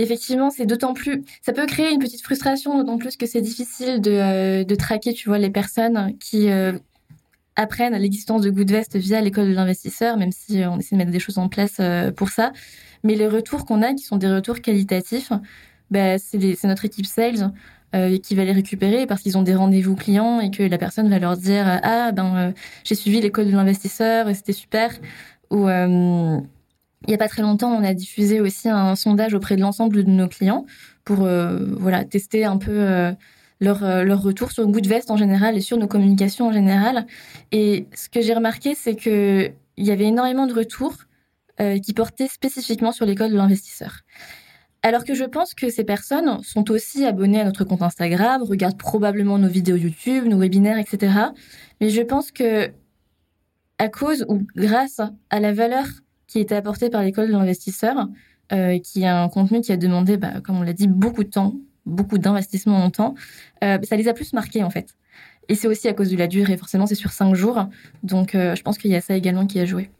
effectivement, 0.00 0.50
c'est 0.50 0.66
d'autant 0.66 0.94
plus, 0.94 1.24
ça 1.42 1.52
peut 1.52 1.66
créer 1.66 1.92
une 1.92 1.98
petite 1.98 2.22
frustration, 2.22 2.78
d'autant 2.78 2.98
plus 2.98 3.16
que 3.16 3.26
c'est 3.26 3.42
difficile 3.42 4.00
de, 4.00 4.10
euh, 4.10 4.64
de 4.64 4.74
traquer, 4.74 5.12
tu 5.12 5.28
vois, 5.28 5.38
les 5.38 5.50
personnes 5.50 6.16
qui 6.18 6.50
euh, 6.50 6.72
apprennent 7.56 7.94
l'existence 7.96 8.42
de 8.42 8.50
Goodvest 8.50 8.96
via 8.96 9.20
l'école 9.20 9.48
de 9.48 9.54
l'investisseur, 9.54 10.16
même 10.16 10.32
si 10.32 10.62
euh, 10.62 10.70
on 10.70 10.78
essaie 10.78 10.96
de 10.96 10.98
mettre 10.98 11.10
des 11.10 11.20
choses 11.20 11.38
en 11.38 11.48
place 11.48 11.80
pour 12.16 12.30
ça. 12.30 12.52
Mais 13.04 13.14
les 13.14 13.28
retours 13.28 13.66
qu'on 13.66 13.82
a, 13.82 13.94
qui 13.94 14.04
sont 14.04 14.16
des 14.16 14.32
retours 14.32 14.60
qualitatifs, 14.60 15.32
bah, 15.90 16.18
c'est 16.18 16.64
notre 16.64 16.84
équipe 16.84 17.06
sales 17.06 17.52
qui 18.22 18.34
va 18.34 18.44
les 18.44 18.52
récupérer 18.52 19.06
parce 19.06 19.20
qu'ils 19.20 19.36
ont 19.36 19.42
des 19.42 19.54
rendez-vous 19.54 19.94
clients 19.94 20.40
et 20.40 20.50
que 20.50 20.62
la 20.62 20.78
personne 20.78 21.10
va 21.10 21.18
leur 21.18 21.36
dire 21.36 21.66
ah 21.82 22.10
ben 22.12 22.54
j'ai 22.84 22.94
suivi 22.94 23.20
l'école 23.20 23.44
de 23.44 23.50
l'investisseur 23.50 24.34
c'était 24.34 24.54
super 24.54 24.98
ou 25.50 25.68
il 27.06 27.10
n'y 27.10 27.14
a 27.14 27.18
pas 27.18 27.28
très 27.28 27.42
longtemps, 27.42 27.70
on 27.72 27.84
a 27.84 27.94
diffusé 27.94 28.40
aussi 28.40 28.68
un 28.68 28.94
sondage 28.94 29.34
auprès 29.34 29.56
de 29.56 29.60
l'ensemble 29.60 30.04
de 30.04 30.10
nos 30.10 30.28
clients 30.28 30.66
pour 31.04 31.22
euh, 31.22 31.58
voilà 31.78 32.04
tester 32.04 32.44
un 32.44 32.58
peu 32.58 32.70
euh, 32.70 33.12
leur, 33.60 33.82
euh, 33.82 34.14
retour 34.14 34.52
sur 34.52 34.66
Goodvest 34.66 35.10
en 35.10 35.16
général 35.16 35.56
et 35.56 35.60
sur 35.60 35.76
nos 35.78 35.88
communications 35.88 36.48
en 36.48 36.52
général. 36.52 37.06
Et 37.50 37.86
ce 37.94 38.08
que 38.08 38.20
j'ai 38.20 38.34
remarqué, 38.34 38.74
c'est 38.74 38.94
que 38.94 39.50
il 39.76 39.86
y 39.86 39.90
avait 39.90 40.04
énormément 40.04 40.46
de 40.46 40.54
retours 40.54 40.94
qui 41.84 41.92
portaient 41.92 42.26
spécifiquement 42.26 42.90
sur 42.90 43.06
l'école 43.06 43.30
de 43.30 43.36
l'investisseur. 43.36 44.00
Alors 44.82 45.04
que 45.04 45.14
je 45.14 45.22
pense 45.22 45.54
que 45.54 45.70
ces 45.70 45.84
personnes 45.84 46.42
sont 46.42 46.72
aussi 46.72 47.04
abonnées 47.04 47.40
à 47.40 47.44
notre 47.44 47.62
compte 47.62 47.82
Instagram, 47.82 48.42
regardent 48.42 48.78
probablement 48.78 49.38
nos 49.38 49.48
vidéos 49.48 49.76
YouTube, 49.76 50.24
nos 50.24 50.38
webinaires, 50.38 50.78
etc. 50.78 51.12
Mais 51.80 51.88
je 51.88 52.02
pense 52.02 52.32
que 52.32 52.72
à 53.78 53.88
cause 53.88 54.24
ou 54.28 54.42
grâce 54.56 55.00
à 55.30 55.38
la 55.38 55.52
valeur 55.52 55.86
qui 56.32 56.40
était 56.40 56.54
apporté 56.54 56.88
par 56.88 57.02
l'école 57.02 57.26
de 57.26 57.32
l'investisseur, 57.32 58.08
euh, 58.52 58.78
qui 58.78 59.02
est 59.02 59.06
un 59.06 59.28
contenu 59.28 59.60
qui 59.60 59.70
a 59.70 59.76
demandé, 59.76 60.16
bah, 60.16 60.40
comme 60.42 60.56
on 60.56 60.62
l'a 60.62 60.72
dit, 60.72 60.88
beaucoup 60.88 61.24
de 61.24 61.28
temps, 61.28 61.54
beaucoup 61.84 62.16
d'investissement 62.16 62.82
en 62.82 62.90
temps. 62.90 63.14
Euh, 63.62 63.78
ça 63.82 63.96
les 63.96 64.08
a 64.08 64.14
plus 64.14 64.32
marqués 64.32 64.62
en 64.64 64.70
fait. 64.70 64.94
Et 65.50 65.54
c'est 65.54 65.68
aussi 65.68 65.88
à 65.88 65.92
cause 65.92 66.10
de 66.10 66.16
la 66.16 66.28
durée, 66.28 66.56
forcément, 66.56 66.86
c'est 66.86 66.94
sur 66.94 67.10
cinq 67.10 67.34
jours. 67.34 67.66
Donc 68.02 68.34
euh, 68.34 68.56
je 68.56 68.62
pense 68.62 68.78
qu'il 68.78 68.90
y 68.90 68.96
a 68.96 69.02
ça 69.02 69.14
également 69.14 69.46
qui 69.46 69.60
a 69.60 69.66
joué. 69.66 69.90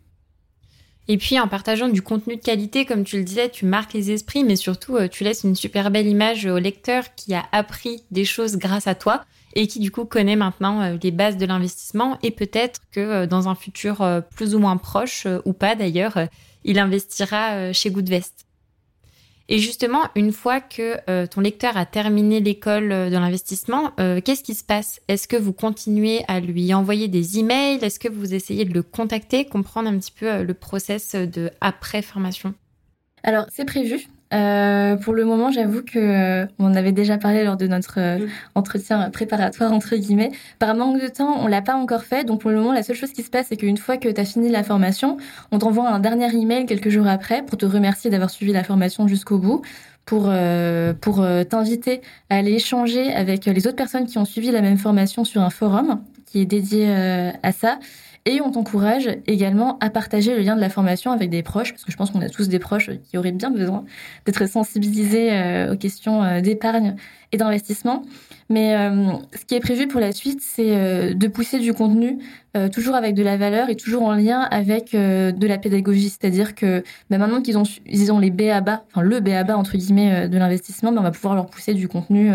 Et 1.07 1.18
puis 1.18 1.38
en 1.38 1.49
partageant 1.49 1.88
du 1.88 2.01
contenu 2.01 2.37
de 2.37 2.40
qualité, 2.40 2.87
comme 2.87 3.05
tu 3.05 3.18
le 3.18 3.25
disais, 3.25 3.51
tu 3.51 3.66
marques 3.66 3.92
les 3.92 4.11
esprits, 4.11 4.42
mais 4.42 4.57
surtout 4.57 4.97
tu 5.11 5.25
laisses 5.25 5.45
une 5.45 5.57
super 5.57 5.90
belle 5.90 6.07
image 6.07 6.47
au 6.47 6.57
lecteur 6.57 7.14
qui 7.14 7.35
a 7.35 7.45
appris 7.53 8.05
des 8.11 8.25
choses 8.25 8.57
grâce 8.57 8.87
à 8.87 8.95
toi 8.95 9.27
et 9.54 9.66
qui 9.66 9.80
du 9.80 9.90
coup 9.90 10.04
connaît 10.04 10.36
maintenant 10.36 10.80
euh, 10.80 10.96
les 11.02 11.10
bases 11.10 11.36
de 11.36 11.46
l'investissement 11.46 12.18
et 12.22 12.30
peut-être 12.30 12.80
que 12.90 13.00
euh, 13.00 13.26
dans 13.26 13.48
un 13.48 13.54
futur 13.54 14.02
euh, 14.02 14.20
plus 14.20 14.54
ou 14.54 14.58
moins 14.58 14.76
proche 14.76 15.26
ou 15.44 15.52
pas 15.52 15.74
d'ailleurs, 15.74 16.18
il 16.64 16.78
investira 16.78 17.72
chez 17.72 17.90
Goodvest. 17.90 18.46
Et 19.48 19.58
justement, 19.58 20.02
une 20.14 20.32
fois 20.32 20.60
que 20.60 21.26
ton 21.26 21.40
lecteur 21.40 21.76
a 21.76 21.84
terminé 21.84 22.40
l'école 22.40 22.88
de 22.88 23.12
l'investissement, 23.12 23.90
qu'est-ce 23.96 24.44
qui 24.44 24.54
se 24.54 24.62
passe? 24.62 25.00
Est-ce 25.08 25.26
que 25.26 25.36
vous 25.36 25.52
continuez 25.52 26.24
à 26.28 26.38
lui 26.38 26.72
envoyer 26.72 27.08
des 27.08 27.40
emails? 27.40 27.80
Est-ce 27.82 27.98
que 27.98 28.08
vous 28.08 28.32
essayez 28.32 28.64
de 28.64 28.72
le 28.72 28.82
contacter? 28.82 29.44
Comprendre 29.44 29.88
un 29.88 29.98
petit 29.98 30.12
peu 30.12 30.42
le 30.42 30.54
process 30.54 31.16
de 31.16 31.50
après 31.60 32.00
formation? 32.00 32.54
Alors, 33.24 33.46
c'est 33.50 33.64
prévu. 33.64 34.06
Euh, 34.33 34.97
pour 34.97 35.12
le 35.12 35.25
moment, 35.25 35.51
j'avoue 35.51 35.83
que 35.83 35.99
euh, 35.99 36.47
on 36.59 36.75
avait 36.75 36.92
déjà 36.92 37.18
parlé 37.18 37.45
lors 37.45 37.57
de 37.57 37.66
notre 37.66 37.99
euh, 37.99 38.27
entretien 38.55 39.11
préparatoire 39.11 39.73
entre 39.73 39.97
guillemets. 39.97 40.33
Par 40.59 40.75
manque 40.75 41.01
de 41.01 41.09
temps, 41.09 41.37
on 41.40 41.47
l'a 41.47 41.62
pas 41.62 41.75
encore 41.75 42.05
fait. 42.05 42.25
Donc 42.25 42.40
pour 42.40 42.51
le 42.51 42.57
moment, 42.57 42.73
la 42.73 42.83
seule 42.83 42.97
chose 42.97 43.12
qui 43.12 43.23
se 43.23 43.31
passe, 43.31 43.47
c'est 43.49 43.57
qu'une 43.57 43.77
fois 43.77 43.99
que 43.99 44.09
tu 44.09 44.21
as 44.21 44.25
fini 44.25 44.49
la 44.49 44.62
formation, 44.62 45.18
on 45.51 45.59
t'envoie 45.59 45.88
un 45.88 45.99
dernier 45.99 46.35
email 46.35 46.66
quelques 46.66 46.88
jours 46.88 47.07
après 47.07 47.42
pour 47.42 47.59
te 47.59 47.66
remercier 47.66 48.11
d'avoir 48.11 48.31
suivi 48.31 48.53
la 48.53 48.64
formation 48.64 49.07
jusqu'au 49.07 49.38
bout, 49.38 49.62
pour 50.07 50.33
pour 51.01 51.25
t'inviter 51.49 52.01
à 52.29 52.37
aller 52.37 52.55
échanger 52.55 53.12
avec 53.12 53.45
les 53.45 53.66
autres 53.66 53.77
personnes 53.77 54.07
qui 54.07 54.18
ont 54.18 54.25
suivi 54.25 54.51
la 54.51 54.61
même 54.61 54.79
formation 54.79 55.25
sur 55.25 55.42
un 55.42 55.51
forum 55.51 56.01
qui 56.27 56.40
est 56.40 56.47
dédié 56.47 56.90
à 57.42 57.53
ça 57.53 57.79
Et 58.24 58.40
on 58.40 58.52
t'encourage 58.52 59.08
également 59.26 59.78
à 59.80 59.90
partager 59.90 60.37
le 60.37 60.42
lien 60.42 60.54
de 60.54 60.61
la 60.61 60.68
formation 60.68 61.11
avec 61.11 61.28
des 61.28 61.42
proches, 61.42 61.72
parce 61.72 61.85
que 61.85 61.90
je 61.90 61.96
pense 61.96 62.12
qu'on 62.12 62.20
a 62.20 62.28
tous 62.28 62.48
des 62.48 62.61
proches 62.61 62.90
qui 63.02 63.18
auraient 63.18 63.32
bien 63.32 63.50
besoin 63.50 63.85
d'être 64.26 64.48
sensibilisés 64.48 65.32
euh, 65.32 65.72
aux 65.72 65.76
questions 65.76 66.22
euh, 66.22 66.40
d'épargne 66.40 66.94
et 67.32 67.37
d'investissement. 67.37 68.04
Mais 68.48 68.76
euh, 68.76 69.11
ce 69.35 69.44
qui 69.44 69.56
est 69.56 69.61
prévu 69.61 69.88
pour 69.88 69.98
la 69.98 70.12
suite, 70.12 70.38
c'est 70.40 71.14
de 71.14 71.26
pousser 71.28 71.58
du 71.58 71.72
contenu 71.72 72.18
toujours 72.70 72.94
avec 72.94 73.14
de 73.14 73.22
la 73.22 73.38
valeur 73.38 73.70
et 73.70 73.76
toujours 73.76 74.02
en 74.02 74.12
lien 74.12 74.40
avec 74.42 74.92
de 74.92 75.46
la 75.46 75.56
pédagogie. 75.56 76.11
C'est-à-dire 76.11 76.54
que 76.54 76.85
bah, 77.08 77.16
maintenant 77.16 77.40
qu'ils 77.40 77.56
ont, 77.56 77.62
ils 77.87 78.12
ont 78.12 78.18
les 78.18 78.30
BABA, 78.30 78.85
enfin 78.90 79.00
le 79.00 79.20
BABA 79.20 79.56
entre 79.56 79.78
guillemets 79.78 80.28
de 80.28 80.37
l'investissement, 80.37 80.92
bah, 80.92 81.00
on 81.00 81.02
va 81.02 81.12
pouvoir 81.12 81.35
leur 81.35 81.46
pousser 81.46 81.72
du 81.72 81.88
contenu, 81.88 82.30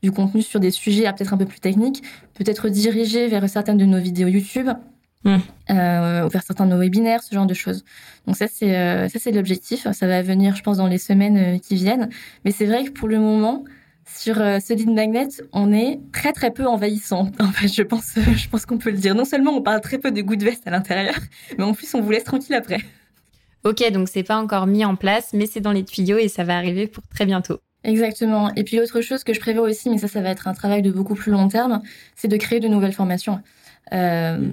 du 0.00 0.12
contenu 0.12 0.42
sur 0.42 0.60
des 0.60 0.70
sujets 0.70 1.12
peut-être 1.12 1.34
un 1.34 1.38
peu 1.38 1.46
plus 1.46 1.58
techniques, 1.58 2.04
peut-être 2.34 2.68
dirigés 2.68 3.26
vers 3.26 3.48
certaines 3.48 3.78
de 3.78 3.84
nos 3.84 3.98
vidéos 3.98 4.28
YouTube 4.28 4.70
Mmh. 5.24 5.36
Euh, 5.70 6.30
faire 6.30 6.42
certains 6.42 6.64
de 6.66 6.70
nos 6.70 6.78
webinaires, 6.78 7.22
ce 7.22 7.34
genre 7.34 7.46
de 7.46 7.54
choses. 7.54 7.84
Donc 8.26 8.36
ça 8.36 8.46
c'est 8.46 8.76
euh, 8.76 9.08
ça 9.08 9.18
c'est 9.18 9.32
l'objectif. 9.32 9.86
Ça 9.92 10.06
va 10.06 10.22
venir, 10.22 10.54
je 10.54 10.62
pense, 10.62 10.76
dans 10.76 10.86
les 10.86 10.98
semaines 10.98 11.36
euh, 11.36 11.58
qui 11.58 11.74
viennent. 11.74 12.08
Mais 12.44 12.52
c'est 12.52 12.66
vrai 12.66 12.84
que 12.84 12.90
pour 12.90 13.08
le 13.08 13.18
moment, 13.18 13.64
sur 14.06 14.36
ce 14.36 14.72
lead 14.74 14.90
magnet, 14.90 15.28
on 15.52 15.72
est 15.72 16.00
très 16.12 16.32
très 16.32 16.52
peu 16.52 16.66
envahissant. 16.66 17.30
En 17.40 17.50
fait, 17.50 17.68
je 17.68 17.82
pense 17.82 18.14
je 18.14 18.48
pense 18.48 18.64
qu'on 18.64 18.78
peut 18.78 18.90
le 18.90 18.96
dire. 18.96 19.14
Non 19.14 19.24
seulement 19.24 19.52
on 19.52 19.62
parle 19.62 19.80
très 19.80 19.98
peu 19.98 20.12
de 20.12 20.22
goût 20.22 20.36
de 20.36 20.44
veste 20.44 20.66
à 20.66 20.70
l'intérieur, 20.70 21.16
mais 21.58 21.64
en 21.64 21.74
plus 21.74 21.92
on 21.94 22.00
vous 22.00 22.10
laisse 22.10 22.24
tranquille 22.24 22.54
après. 22.54 22.78
Ok, 23.64 23.90
donc 23.90 24.08
c'est 24.08 24.22
pas 24.22 24.36
encore 24.36 24.68
mis 24.68 24.84
en 24.84 24.94
place, 24.94 25.30
mais 25.32 25.46
c'est 25.46 25.60
dans 25.60 25.72
les 25.72 25.84
tuyaux 25.84 26.18
et 26.18 26.28
ça 26.28 26.44
va 26.44 26.56
arriver 26.56 26.86
pour 26.86 27.02
très 27.08 27.26
bientôt. 27.26 27.58
Exactement. 27.84 28.54
Et 28.54 28.64
puis 28.64 28.76
l'autre 28.76 29.00
chose 29.00 29.24
que 29.24 29.32
je 29.32 29.40
prévois 29.40 29.68
aussi, 29.68 29.90
mais 29.90 29.98
ça, 29.98 30.08
ça 30.08 30.20
va 30.20 30.30
être 30.30 30.48
un 30.48 30.54
travail 30.54 30.82
de 30.82 30.90
beaucoup 30.90 31.14
plus 31.14 31.32
long 31.32 31.48
terme, 31.48 31.82
c'est 32.16 32.28
de 32.28 32.36
créer 32.36 32.60
de 32.60 32.68
nouvelles 32.68 32.92
formations. 32.92 33.40
Euh, 33.92 34.50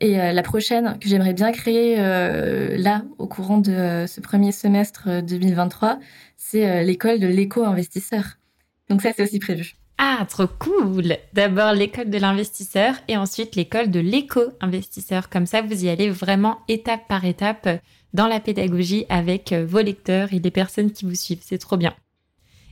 et 0.00 0.20
euh, 0.20 0.32
la 0.32 0.42
prochaine 0.42 0.98
que 1.00 1.08
j'aimerais 1.08 1.34
bien 1.34 1.52
créer 1.52 1.96
euh, 1.98 2.76
là, 2.76 3.02
au 3.18 3.26
courant 3.26 3.58
de 3.58 4.04
ce 4.06 4.20
premier 4.20 4.52
semestre 4.52 5.22
2023, 5.22 5.98
c'est 6.36 6.84
l'école 6.84 7.20
de 7.20 7.26
l'éco-investisseur. 7.26 8.24
Donc 8.88 9.02
ça, 9.02 9.12
c'est 9.14 9.22
aussi 9.22 9.38
prévu. 9.38 9.74
Ah, 9.98 10.26
trop 10.28 10.46
cool 10.58 11.16
D'abord 11.32 11.72
l'école 11.72 12.10
de 12.10 12.18
l'investisseur 12.18 12.94
et 13.08 13.16
ensuite 13.16 13.54
l'école 13.54 13.90
de 13.90 14.00
l'éco-investisseur. 14.00 15.28
Comme 15.28 15.46
ça, 15.46 15.62
vous 15.62 15.84
y 15.84 15.88
allez 15.88 16.10
vraiment 16.10 16.58
étape 16.68 17.06
par 17.08 17.24
étape 17.24 17.68
dans 18.12 18.26
la 18.26 18.40
pédagogie 18.40 19.06
avec 19.08 19.52
vos 19.52 19.80
lecteurs 19.80 20.32
et 20.32 20.40
les 20.40 20.50
personnes 20.50 20.90
qui 20.90 21.04
vous 21.04 21.14
suivent. 21.14 21.42
C'est 21.42 21.58
trop 21.58 21.76
bien. 21.76 21.94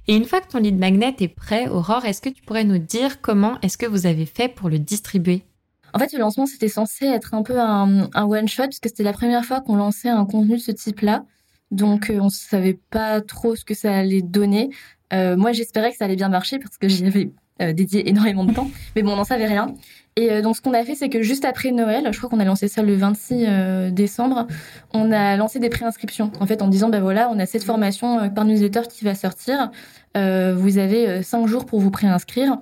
Et 0.09 0.17
une 0.17 0.25
fois 0.25 0.41
que 0.41 0.49
ton 0.49 0.59
lead 0.59 0.79
magnet 0.79 1.15
est 1.21 1.29
prêt, 1.29 1.69
Aurore, 1.69 2.05
est-ce 2.05 2.21
que 2.21 2.31
tu 2.31 2.43
pourrais 2.43 2.65
nous 2.65 2.79
dire 2.79 3.21
comment 3.21 3.61
est-ce 3.61 3.79
que 3.79 3.87
vous 3.87 4.07
avez 4.07 4.27
fait 4.27 4.49
pour 4.49 4.69
le 4.69 4.79
distribuer? 4.79 5.45
En 5.92 5.98
fait, 5.98 6.12
le 6.12 6.18
lancement, 6.18 6.46
c'était 6.46 6.68
censé 6.68 7.07
être 7.07 7.35
un 7.35 7.42
peu 7.42 7.61
un, 7.61 8.09
one-shot, 8.14 8.64
parce 8.64 8.81
que 8.81 8.88
c'était 8.88 9.03
la 9.03 9.12
première 9.12 9.44
fois 9.44 9.61
qu'on 9.61 9.76
lançait 9.76 10.09
un 10.09 10.24
contenu 10.24 10.57
de 10.57 10.61
ce 10.61 10.72
type-là. 10.72 11.24
Donc, 11.70 12.11
euh, 12.11 12.18
on 12.20 12.26
ne 12.26 12.31
savait 12.31 12.79
pas 12.90 13.20
trop 13.20 13.57
ce 13.57 13.64
que 13.64 13.74
ça 13.74 13.94
allait 13.94 14.22
donner. 14.22 14.70
Euh, 15.12 15.37
moi, 15.37 15.53
j'espérais 15.53 15.90
que 15.90 15.96
ça 15.96 16.05
allait 16.05 16.16
bien 16.16 16.29
marcher, 16.29 16.59
parce 16.59 16.79
que 16.79 16.88
j'y 16.88 17.07
avais 17.07 17.33
euh, 17.62 17.72
dédié 17.72 18.09
énormément 18.09 18.44
de 18.44 18.53
temps. 18.53 18.70
Mais 18.96 19.03
bon, 19.03 19.12
on 19.12 19.16
n'en 19.16 19.24
savait 19.24 19.46
rien. 19.46 19.74
Et 20.16 20.42
donc, 20.42 20.57
ce 20.57 20.61
qu'on 20.61 20.74
a 20.74 20.85
fait, 20.85 20.94
c'est 20.94 21.09
que 21.09 21.22
juste 21.22 21.44
après 21.44 21.70
Noël, 21.70 22.09
je 22.12 22.18
crois 22.18 22.29
qu'on 22.29 22.40
a 22.40 22.44
lancé 22.44 22.68
ça 22.68 22.83
le 22.83 22.94
26 22.94 23.92
décembre, 23.92 24.48
on 24.92 25.12
a 25.12 25.37
lancé 25.37 25.61
des 25.61 25.70
préinscriptions. 25.70 26.33
En 26.40 26.46
fait, 26.46 26.62
en 26.62 26.68
disant, 26.68 26.88
ben 26.88 27.00
voilà, 27.00 27.31
on 27.31 27.38
a 27.38 27.46
cette 27.46 27.62
formation 27.62 28.29
par 28.29 28.44
newsletter 28.44 28.83
qui 28.90 29.05
va 29.05 29.14
sortir. 29.14 29.70
vous 30.16 30.79
avez 30.79 31.22
cinq 31.22 31.46
jours 31.46 31.64
pour 31.64 31.81
vous 31.81 31.92
préinscrire. 31.92 32.59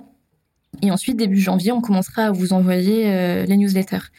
Et 0.81 0.91
ensuite, 0.91 1.17
début 1.17 1.39
janvier, 1.39 1.71
on 1.71 1.81
commencera 1.81 2.25
à 2.25 2.31
vous 2.31 2.53
envoyer 2.53 3.07
euh, 3.07 3.45
les 3.45 3.57
newsletters. 3.57 4.11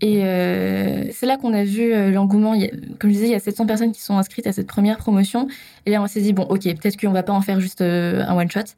Et 0.00 0.24
euh, 0.24 1.04
c'est 1.12 1.26
là 1.26 1.36
qu'on 1.36 1.52
a 1.52 1.64
vu 1.64 1.92
euh, 1.92 2.10
l'engouement. 2.10 2.54
Comme 2.98 3.10
je 3.10 3.14
disais, 3.14 3.26
il 3.26 3.32
y 3.32 3.34
a 3.34 3.40
700 3.40 3.66
personnes 3.66 3.92
qui 3.92 4.00
sont 4.00 4.16
inscrites 4.16 4.46
à 4.46 4.52
cette 4.52 4.66
première 4.66 4.98
promotion. 4.98 5.48
Et 5.86 5.90
là, 5.90 6.02
on 6.02 6.06
s'est 6.06 6.20
dit, 6.20 6.32
bon, 6.32 6.44
ok, 6.44 6.62
peut-être 6.62 7.00
qu'on 7.00 7.12
va 7.12 7.22
pas 7.22 7.32
en 7.32 7.40
faire 7.40 7.60
juste 7.60 7.82
un 7.82 8.36
one-shot. 8.36 8.74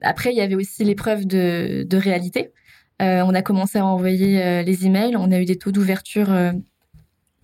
Après, 0.00 0.32
il 0.32 0.36
y 0.36 0.40
avait 0.40 0.54
aussi 0.54 0.84
l'épreuve 0.84 1.26
de, 1.26 1.84
de 1.88 1.96
réalité. 1.96 2.52
on 3.00 3.34
a 3.34 3.42
commencé 3.42 3.78
à 3.78 3.86
envoyer 3.86 4.62
les 4.62 4.86
emails. 4.86 5.16
On 5.16 5.30
a 5.30 5.40
eu 5.40 5.44
des 5.44 5.56
taux 5.56 5.70
d'ouverture 5.70 6.28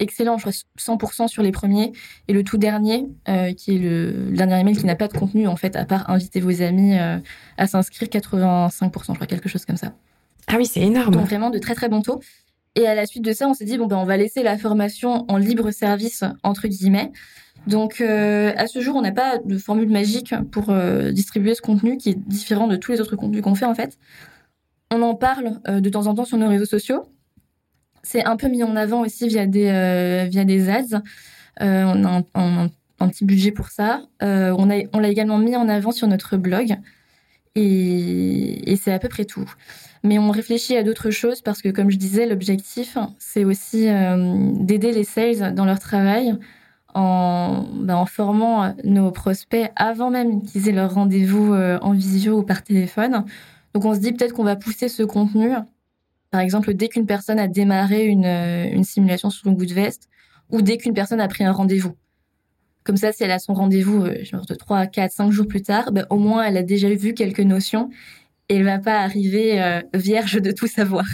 excellent, 0.01 0.39
je 0.39 0.43
crois 0.43 0.97
100% 0.97 1.29
sur 1.29 1.43
les 1.43 1.53
premiers. 1.53 1.93
Et 2.27 2.33
le 2.33 2.43
tout 2.43 2.59
dernier, 2.59 3.07
euh, 3.29 3.53
qui 3.53 3.77
est 3.77 3.79
le, 3.79 4.31
dernier 4.33 4.61
email 4.61 4.77
qui 4.77 4.87
n'a 4.87 4.97
pas 4.97 5.07
de 5.07 5.17
contenu, 5.17 5.47
en 5.47 5.57
fait, 5.57 5.77
à 5.77 5.85
part 5.85 6.11
inviter 6.11 6.41
vos 6.41 6.63
amis 6.63 6.99
euh, 6.99 7.19
à 7.57 7.67
s'inscrire, 7.67 8.09
85%, 8.09 8.83
je 8.83 9.15
crois, 9.15 9.27
quelque 9.27 9.49
chose 9.49 9.65
comme 9.65 9.77
ça. 9.77 9.93
Ah 10.49 10.55
oui, 10.57 10.67
c'est 10.67 10.81
énorme. 10.81 11.15
Donc 11.15 11.27
vraiment 11.27 11.51
de 11.51 11.59
très 11.59 11.75
très 11.75 11.89
bons 11.89 12.03
taux. 12.03 12.21
Et 12.75 12.87
à 12.87 12.95
la 12.95 13.07
suite 13.07 13.25
de 13.25 13.33
ça, 13.33 13.49
on 13.49 13.55
s'est 13.55 13.65
dit, 13.65 13.79
bon, 13.79 13.87
ben, 13.87 13.97
on 13.97 14.05
va 14.05 14.17
laisser 14.17 14.43
la 14.43 14.57
formation 14.57 15.25
en 15.29 15.37
libre 15.37 15.71
service, 15.71 16.25
entre 16.43 16.67
guillemets. 16.67 17.13
Donc, 17.67 18.01
euh, 18.01 18.53
à 18.57 18.67
ce 18.67 18.81
jour, 18.81 18.97
on 18.97 19.03
n'a 19.03 19.13
pas 19.13 19.39
de 19.39 19.59
formule 19.59 19.91
magique 19.91 20.35
pour 20.51 20.73
distribuer 21.13 21.55
ce 21.55 21.63
contenu 21.63 21.99
qui 21.99 22.11
est 22.11 22.19
différent 22.19 22.69
de 22.69 22.77
tous 22.77 22.93
les 22.93 23.01
autres 23.01 23.17
contenus 23.17 23.43
qu'on 23.43 23.55
fait, 23.55 23.67
en 23.67 23.75
fait. 23.75 23.99
On 24.93 25.03
en 25.03 25.15
parle 25.15 25.61
de 25.69 25.89
temps 25.89 26.07
en 26.07 26.15
temps 26.15 26.25
sur 26.25 26.39
nos 26.39 26.49
réseaux 26.49 26.65
sociaux. 26.65 27.05
C'est 28.03 28.25
un 28.25 28.37
peu 28.37 28.49
mis 28.49 28.63
en 28.63 28.77
avant 28.77 29.03
aussi 29.03 29.29
via 29.29 29.47
des, 29.47 29.69
euh, 29.69 30.27
via 30.29 30.45
des 30.45 30.69
ads. 30.69 31.03
Euh, 31.61 31.85
on 31.85 32.05
a 32.05 32.23
un, 32.35 33.09
petit 33.09 33.25
budget 33.25 33.51
pour 33.51 33.69
ça. 33.69 34.03
Euh, 34.23 34.55
on 34.59 34.71
a, 34.71 34.83
on 34.93 34.99
l'a 34.99 35.09
également 35.09 35.39
mis 35.39 35.57
en 35.57 35.69
avant 35.69 35.93
sur 35.93 36.09
notre 36.09 36.37
blog. 36.37 36.77
Et, 37.57 38.77
c'est 38.81 38.93
à 38.93 38.99
peu 38.99 39.09
près 39.09 39.25
tout. 39.25 39.51
Mais 40.03 40.19
on 40.19 40.31
réfléchit 40.31 40.77
à 40.77 40.83
d'autres 40.83 41.11
choses 41.11 41.43
parce 41.43 41.61
que, 41.61 41.69
comme 41.69 41.91
je 41.91 41.97
disais, 41.97 42.27
l'objectif, 42.27 42.97
c'est 43.19 43.45
aussi 43.45 43.87
d'aider 43.87 44.93
les 44.93 45.05
sales 45.05 45.55
dans 45.55 45.67
leur 45.67 45.79
travail 45.79 46.35
en, 46.95 47.67
ben, 47.75 47.97
en 47.97 48.07
formant 48.07 48.75
nos 48.85 49.11
prospects 49.11 49.71
avant 49.77 50.11
même 50.11 50.43
qu'ils 50.43 50.69
aient 50.69 50.73
leur 50.73 50.95
rendez-vous 50.95 51.53
en 51.55 51.93
visio 51.93 52.39
ou 52.39 52.43
par 52.43 52.63
téléphone. 52.63 53.25
Donc 53.75 53.85
on 53.85 53.95
se 53.95 54.01
dit 54.01 54.13
peut-être 54.13 54.33
qu'on 54.33 54.45
va 54.45 54.57
pousser 54.57 54.89
ce 54.89 55.03
contenu 55.03 55.53
par 56.31 56.41
exemple, 56.41 56.75
dès 56.75 56.89
qu'une 56.89 57.07
personne 57.07 57.39
a 57.39 57.49
démarré 57.49 58.07
une, 58.07 58.25
euh, 58.25 58.71
une 58.71 58.85
simulation 58.85 59.31
sur 59.31 59.49
un 59.49 59.53
goût 59.53 59.67
de 59.67 59.75
veste 59.75 60.09
ou 60.51 60.63
dès 60.63 60.79
qu'une 60.79 60.95
personne 60.95 61.21
a 61.21 61.29
pris 61.29 61.45
un 61.45 61.53
rendez-vous. 61.53 61.95
Comme 62.85 62.97
ça, 62.97 63.13
si 63.13 63.25
elle 63.25 63.31
a 63.31 63.39
son 63.39 63.53
rendez-vous 63.53 64.05
euh, 64.05 64.25
genre 64.25 64.47
de 64.47 64.55
3, 64.55 64.87
4, 64.87 65.13
5 65.13 65.31
jours 65.31 65.47
plus 65.47 65.63
tard, 65.63 65.93
ben, 65.93 66.07
au 66.09 66.17
moins 66.17 66.45
elle 66.45 66.57
a 66.57 66.63
déjà 66.63 66.89
vu 66.95 67.15
quelques 67.15 67.41
notions 67.41 67.91
et 68.49 68.57
elle 68.57 68.65
va 68.65 68.79
pas 68.79 69.01
arriver 69.01 69.61
euh, 69.61 69.81
vierge 69.93 70.41
de 70.41 70.53
tout 70.53 70.67
savoir. 70.67 71.05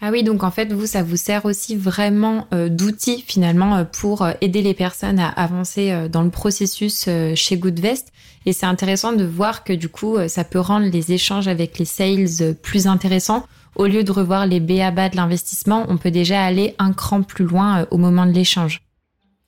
Ah 0.00 0.10
oui, 0.10 0.22
donc 0.22 0.42
en 0.42 0.50
fait, 0.50 0.70
vous, 0.72 0.86
ça 0.86 1.02
vous 1.02 1.16
sert 1.16 1.46
aussi 1.46 1.76
vraiment 1.76 2.46
d'outil 2.68 3.24
finalement 3.26 3.86
pour 3.86 4.28
aider 4.42 4.60
les 4.60 4.74
personnes 4.74 5.18
à 5.18 5.28
avancer 5.28 6.08
dans 6.10 6.22
le 6.22 6.28
processus 6.28 7.08
chez 7.34 7.56
Goodvest. 7.56 8.12
Et 8.44 8.52
c'est 8.52 8.66
intéressant 8.66 9.12
de 9.12 9.24
voir 9.24 9.64
que 9.64 9.72
du 9.72 9.88
coup, 9.88 10.18
ça 10.28 10.44
peut 10.44 10.58
rendre 10.58 10.90
les 10.90 11.12
échanges 11.12 11.48
avec 11.48 11.78
les 11.78 11.86
sales 11.86 12.54
plus 12.60 12.86
intéressants 12.86 13.46
au 13.76 13.86
lieu 13.86 14.04
de 14.04 14.12
revoir 14.12 14.46
les 14.46 14.60
BABA 14.60 15.08
de 15.10 15.16
l'investissement, 15.16 15.84
on 15.88 15.96
peut 15.96 16.10
déjà 16.10 16.42
aller 16.44 16.74
un 16.78 16.92
cran 16.92 17.22
plus 17.22 17.44
loin 17.44 17.80
euh, 17.80 17.86
au 17.90 17.98
moment 17.98 18.26
de 18.26 18.32
l'échange. 18.32 18.82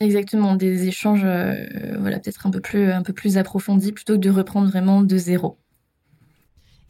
Exactement, 0.00 0.56
des 0.56 0.88
échanges 0.88 1.24
euh, 1.24 1.54
voilà, 1.98 2.18
peut-être 2.18 2.46
un 2.46 2.50
peu 2.50 2.60
plus 2.60 2.92
un 2.92 3.02
peu 3.02 3.12
plus 3.12 3.38
approfondis 3.38 3.92
plutôt 3.92 4.14
que 4.14 4.18
de 4.18 4.30
reprendre 4.30 4.68
vraiment 4.68 5.02
de 5.02 5.16
zéro. 5.16 5.58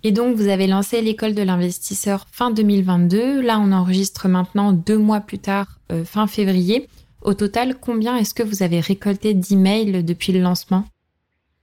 Et 0.02 0.12
donc 0.12 0.36
vous 0.36 0.48
avez 0.48 0.66
lancé 0.66 1.00
l'école 1.00 1.34
de 1.34 1.42
l'investisseur 1.42 2.26
fin 2.30 2.50
2022. 2.50 3.40
Là, 3.40 3.58
on 3.58 3.72
enregistre 3.72 4.28
maintenant 4.28 4.72
deux 4.72 4.98
mois 4.98 5.20
plus 5.20 5.38
tard, 5.38 5.80
euh, 5.92 6.04
fin 6.04 6.26
février. 6.26 6.88
Au 7.22 7.34
total, 7.34 7.76
combien 7.80 8.16
est-ce 8.16 8.34
que 8.34 8.42
vous 8.42 8.62
avez 8.62 8.80
récolté 8.80 9.34
d'emails 9.34 10.04
depuis 10.04 10.32
le 10.32 10.40
lancement? 10.40 10.84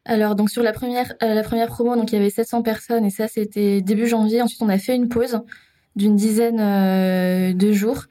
Alors 0.06 0.36
donc 0.36 0.50
sur 0.50 0.64
la 0.64 0.74
première 0.74 1.14
la 1.22 1.44
première 1.44 1.68
promo 1.68 1.96
donc 1.96 2.12
il 2.12 2.16
y 2.16 2.18
avait 2.18 2.30
700 2.30 2.62
personnes 2.62 3.06
et 3.06 3.10
ça 3.10 3.28
c'était 3.28 3.82
début 3.82 4.08
janvier. 4.08 4.42
Ensuite 4.42 4.62
on 4.62 4.70
a 4.70 4.78
fait 4.78 4.96
une 4.96 5.10
pause 5.10 5.40
d'une 5.96 6.16
dizaine 6.16 6.60
euh, 6.60 7.54
de 7.54 7.72
jours. 7.72 8.06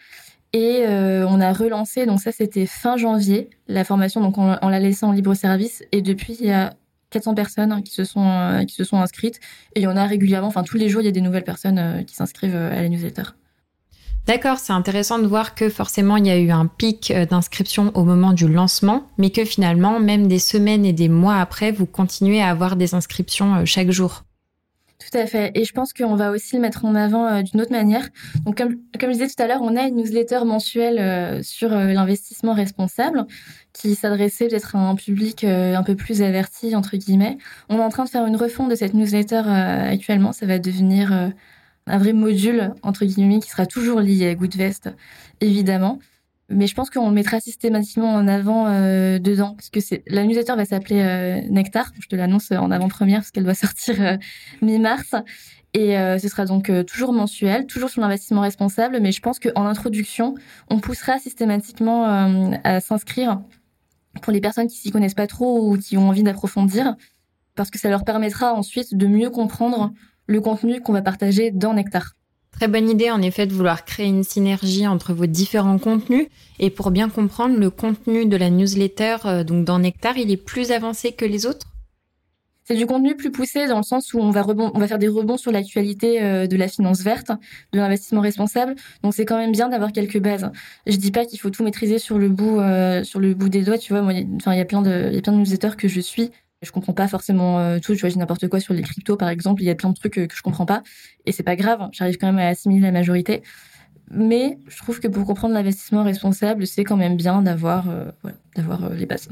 Et 0.55 0.85
euh, 0.87 1.27
on 1.29 1.41
a 1.41 1.53
relancé, 1.53 2.05
donc 2.05 2.21
ça 2.21 2.31
c'était 2.31 2.67
fin 2.67 2.99
janvier, 2.99 3.49
la 3.69 3.85
formation, 3.85 4.21
donc 4.21 4.37
on, 4.37 4.69
l'a 4.69 4.81
laissé 4.81 5.07
en 5.07 5.13
libre 5.13 5.33
service. 5.33 5.83
Et 5.93 6.03
depuis, 6.03 6.37
il 6.41 6.47
y 6.47 6.51
a 6.51 6.75
400 7.09 7.35
personnes 7.35 7.83
qui 7.83 7.95
se 7.95 8.05
sont 8.05 8.29
euh, 8.29 8.65
qui 8.65 8.75
se 8.75 8.85
sont 8.85 8.99
inscrites. 8.99 9.41
Et 9.75 9.81
il 9.81 9.83
y 9.85 9.87
en 9.87 9.97
a 9.97 10.07
régulièrement, 10.07 10.49
enfin 10.49 10.63
tous 10.63 10.77
les 10.77 10.91
jours, 10.91 11.01
il 11.01 11.07
y 11.07 11.09
a 11.09 11.13
des 11.13 11.23
nouvelles 11.23 11.45
personnes 11.45 12.05
qui 12.07 12.15
s'inscrivent 12.15 12.55
à 12.55 12.83
la 12.83 12.89
newsletter. 12.89 13.23
D'accord, 14.27 14.59
c'est 14.59 14.73
intéressant 14.73 15.19
de 15.19 15.27
voir 15.27 15.55
que 15.55 15.69
forcément 15.69 16.17
il 16.17 16.27
y 16.27 16.31
a 16.31 16.39
eu 16.39 16.51
un 16.51 16.67
pic 16.67 17.13
d'inscription 17.31 17.91
au 17.95 18.05
moment 18.05 18.33
du 18.33 18.47
lancement, 18.47 19.07
mais 19.19 19.31
que 19.31 19.45
finalement, 19.45 19.99
même 19.99 20.29
des 20.29 20.39
semaines 20.39 20.85
et 20.85 20.93
des 20.93 21.09
mois 21.09 21.37
après, 21.37 21.73
vous 21.73 21.87
continuez 21.87 22.41
à 22.41 22.49
avoir 22.49 22.77
des 22.77 22.95
inscriptions 22.95 23.67
chaque 23.67 23.91
jour. 23.91 24.23
Tout 25.11 25.19
à 25.19 25.27
fait. 25.27 25.51
Et 25.55 25.65
je 25.65 25.73
pense 25.73 25.93
qu'on 25.93 26.15
va 26.15 26.31
aussi 26.31 26.57
le 26.57 26.63
mettre 26.63 26.85
en 26.85 26.95
avant 26.95 27.27
euh, 27.27 27.43
d'une 27.43 27.61
autre 27.61 27.73
manière. 27.73 28.09
Donc, 28.45 28.57
comme, 28.57 28.77
comme 29.01 29.11
je 29.11 29.19
disais 29.19 29.29
tout 29.29 29.43
à 29.43 29.47
l'heure, 29.47 29.63
on 29.63 29.77
a 29.77 29.83
une 29.83 29.97
newsletter 29.97 30.45
mensuelle 30.45 30.99
euh, 30.99 31.43
sur 31.43 31.73
euh, 31.73 31.93
l'investissement 31.93 32.55
responsable 32.55 33.27
qui 33.73 33.95
s'adressait 33.95 34.49
peut-être 34.49 34.77
à 34.77 34.79
un 34.79 34.95
public 34.95 35.45
un 35.45 35.83
peu 35.83 35.97
plus 35.97 36.21
averti, 36.21 36.77
entre 36.77 36.99
guillemets. 36.99 37.39
On 37.71 37.79
est 37.79 37.83
en 37.83 37.89
train 37.89 38.05
de 38.05 38.11
faire 38.11 38.27
une 38.27 38.37
refonte 38.37 38.69
de 38.69 38.75
cette 38.75 38.93
newsletter 38.93 39.43
actuellement. 39.47 40.33
Ça 40.33 40.45
va 40.45 40.59
devenir 40.59 41.33
un 41.87 41.99
vrai 41.99 42.13
module, 42.13 42.73
entre 42.83 43.05
guillemets, 43.05 43.41
qui 43.41 43.51
sera 43.51 43.67
toujours 43.67 44.01
lié 44.01 44.29
à 44.29 44.35
Goodvest, 44.35 44.91
évidemment. 45.41 45.99
Mais 46.49 46.67
je 46.67 46.75
pense 46.75 46.91
qu'on 46.91 47.09
le 47.09 47.15
mettra 47.15 47.41
systématiquement 47.41 48.13
en 48.13 48.29
avant 48.29 48.67
euh, 48.69 49.19
dedans, 49.19 49.55
parce 49.55 49.71
que 49.71 49.81
c'est 49.81 50.03
la 50.07 50.25
newsletter 50.25 50.55
va 50.55 50.65
s'appeler 50.65 51.01
euh, 51.01 51.41
Nectar. 51.51 51.91
Je 51.99 52.09
te 52.09 52.17
l'annonce 52.17 52.53
en 52.53 52.71
avant-première 52.71 53.21
parce 53.21 53.31
qu'elle 53.31 53.45
doit 53.45 53.55
sortir 53.55 54.01
euh, 54.01 54.17
mi-mars. 54.61 55.15
Et 55.75 55.95
ce 55.95 56.29
sera 56.29 56.45
donc 56.45 56.71
toujours 56.87 57.15
mensuel, 57.15 57.67
toujours 57.67 57.89
sur 57.89 58.03
l'investissement 58.03 58.43
responsable. 58.43 59.01
Mais 59.01 59.11
je 59.11 59.23
pense 59.23 59.39
qu'en 59.39 59.65
introduction, 59.65 60.35
on 60.69 60.81
poussera 60.81 61.19
systématiquement 61.19 62.05
à 62.63 62.81
s'inscrire 62.81 63.41
pour 64.21 64.35
les 64.35 64.43
personnes 64.43 64.67
qui 64.67 64.77
s'y 64.77 64.91
connaissent 64.91 65.15
pas 65.15 65.27
trop 65.27 65.73
ou 65.73 65.79
qui 65.79 65.97
ont 65.97 66.11
envie 66.11 66.23
d'approfondir, 66.23 66.95
parce 67.55 67.71
que 67.71 67.79
ça 67.79 67.89
leur 67.89 68.05
permettra 68.05 68.53
ensuite 68.53 68.95
de 68.95 69.07
mieux 69.07 69.31
comprendre 69.31 69.95
le 70.27 70.41
contenu 70.41 70.81
qu'on 70.81 70.93
va 70.93 71.03
partager 71.03 71.51
dans 71.51 71.75
Nectar. 71.75 72.13
Très 72.53 72.69
bonne 72.69 72.89
idée 72.89 73.11
en 73.11 73.23
effet 73.23 73.47
de 73.47 73.55
vouloir 73.55 73.85
créer 73.85 74.07
une 74.07 74.25
synergie 74.25 74.87
entre 74.87 75.15
vos 75.15 75.27
différents 75.27 75.79
contenus 75.79 76.29
et 76.59 76.71
pour 76.71 76.91
bien 76.91 77.09
comprendre 77.09 77.59
le 77.59 77.71
contenu 77.71 78.27
de 78.27 78.37
la 78.37 78.51
newsletter 78.51 79.17
euh, 79.25 79.45
donc 79.45 79.65
dans 79.65 79.79
Nectar, 79.79 80.19
il 80.19 80.31
est 80.31 80.37
plus 80.37 80.71
avancé 80.71 81.13
que 81.13 81.25
les 81.25 81.47
autres? 81.47 81.67
C'est 82.65 82.77
du 82.77 82.87
contenu 82.87 83.17
plus 83.17 83.33
poussé 83.33 83.67
dans 83.67 83.79
le 83.79 83.83
sens 83.83 84.15
où 84.15 84.21
on 84.21 84.31
va 84.31 84.47
on 84.47 84.79
va 84.79 84.87
faire 84.87 84.99
des 84.99 85.09
rebonds 85.09 85.37
sur 85.37 85.51
l'actualité 85.51 86.23
euh, 86.23 86.47
de 86.47 86.57
la 86.57 86.69
finance 86.69 87.01
verte, 87.01 87.33
de 87.73 87.79
l'investissement 87.79 88.21
responsable. 88.21 88.77
Donc 89.03 89.15
c'est 89.15 89.25
quand 89.25 89.37
même 89.37 89.51
bien 89.51 89.69
d'avoir 89.69 89.91
quelques 89.91 90.21
bases. 90.21 90.49
Je 90.87 90.97
dis 90.97 91.11
pas 91.11 91.25
qu'il 91.25 91.41
faut 91.41 91.51
tout 91.51 91.65
maîtriser 91.65 91.99
sur 91.99 92.19
le 92.19 92.29
bout 92.29 92.61
euh, 92.61 93.03
sur 93.03 93.19
le 93.19 93.35
bout 93.35 93.49
des 93.49 93.63
doigts, 93.63 93.79
tu 93.79 93.93
vois. 93.93 94.03
Moi, 94.03 94.13
enfin 94.37 94.53
il 94.53 94.59
y 94.59 94.61
a 94.61 94.65
plein 94.65 94.83
de 94.83 95.09
il 95.11 95.15
y 95.15 95.19
a 95.19 95.23
plein 95.23 95.33
de 95.33 95.39
newsletters 95.39 95.77
que 95.77 95.89
je 95.89 96.01
suis 96.01 96.31
je 96.63 96.71
comprends 96.71 96.93
pas 96.93 97.09
forcément 97.09 97.59
euh, 97.59 97.79
tout. 97.79 97.95
Tu 97.95 98.01
vois, 98.01 98.11
j'ai 98.11 98.17
n'importe 98.17 98.49
quoi 98.49 98.61
sur 98.61 98.75
les 98.75 98.83
cryptos, 98.83 99.17
par 99.17 99.29
exemple. 99.29 99.63
Il 99.63 99.67
y 99.67 99.71
a 99.71 99.75
plein 99.75 99.91
de 99.91 99.95
trucs 99.95 100.15
que, 100.15 100.27
que 100.27 100.37
je 100.37 100.43
comprends 100.43 100.67
pas. 100.67 100.83
Et 101.27 101.33
c'est 101.33 101.43
pas 101.43 101.57
grave. 101.57 101.89
J'arrive 101.93 102.17
quand 102.19 102.29
même 102.29 102.39
à 102.39 102.49
assimiler 102.49 102.81
la 102.81 102.93
majorité. 102.93 103.43
Mais 104.11 104.59
je 104.69 104.77
trouve 104.79 105.01
que 105.01 105.09
pour 105.09 105.27
comprendre 105.27 105.55
l'investissement 105.55 106.05
responsable, 106.05 106.67
c'est 106.67 106.85
quand 106.85 106.97
même 106.97 107.17
bien 107.17 107.43
d'avoir 107.43 107.89
euh, 107.89 108.11
d'avoir 108.55 108.85
euh, 108.85 108.95
les 108.95 109.07
bases. 109.07 109.29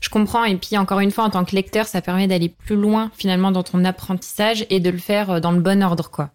Je 0.00 0.10
comprends. 0.10 0.44
Et 0.44 0.56
puis, 0.56 0.76
encore 0.76 1.00
une 1.00 1.10
fois, 1.10 1.24
en 1.24 1.30
tant 1.30 1.44
que 1.44 1.54
lecteur, 1.54 1.86
ça 1.86 2.00
permet 2.02 2.28
d'aller 2.28 2.48
plus 2.48 2.76
loin, 2.76 3.10
finalement, 3.14 3.50
dans 3.50 3.62
ton 3.62 3.84
apprentissage 3.84 4.66
et 4.70 4.80
de 4.80 4.90
le 4.90 4.98
faire 4.98 5.40
dans 5.40 5.52
le 5.52 5.60
bon 5.60 5.82
ordre, 5.82 6.10
quoi. 6.10 6.30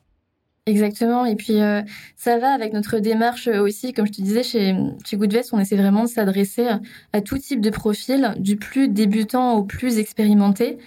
Exactement. 0.65 1.26
Et 1.26 1.36
puis, 1.36 1.60
euh, 1.62 1.82
ça 2.15 2.38
va 2.38 2.54
avec 2.54 2.71
notre 2.71 2.99
démarche 2.99 3.47
aussi. 3.47 3.91
Comme 3.91 4.08
je 4.08 4.13
te 4.13 4.21
disais, 4.21 4.43
chez, 4.43 4.73
chez 5.06 5.17
Goodvest, 5.17 5.54
on 5.54 5.60
essaie 5.60 5.76
vraiment 5.76 6.04
de 6.04 6.08
s'adresser 6.10 6.67
à 7.12 7.21
tout 7.21 7.38
type 7.38 7.60
de 7.60 7.69
profil, 7.69 8.34
du 8.39 8.56
plus 8.56 8.88
débutant 8.88 9.56
au 9.56 9.63
plus 9.63 9.97
expérimenté. 9.99 10.78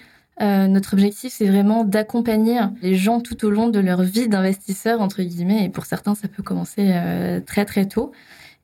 Euh, 0.41 0.67
notre 0.67 0.93
objectif, 0.93 1.31
c'est 1.31 1.45
vraiment 1.45 1.83
d'accompagner 1.83 2.59
les 2.81 2.95
gens 2.95 3.21
tout 3.21 3.45
au 3.45 3.51
long 3.51 3.69
de 3.69 3.79
leur 3.79 4.01
vie 4.01 4.27
d'investisseur, 4.27 4.99
entre 4.99 5.21
guillemets. 5.21 5.65
Et 5.65 5.69
pour 5.69 5.85
certains, 5.85 6.15
ça 6.15 6.27
peut 6.27 6.43
commencer 6.43 6.91
euh, 6.93 7.39
très, 7.39 7.65
très 7.65 7.85
tôt. 7.85 8.11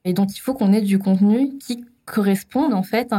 Et 0.05 0.13
donc, 0.13 0.35
il 0.35 0.39
faut 0.39 0.55
qu'on 0.55 0.73
ait 0.73 0.81
du 0.81 0.97
contenu 0.97 1.57
qui 1.59 1.85
corresponde, 2.05 2.73
en 2.73 2.83
fait, 2.83 3.13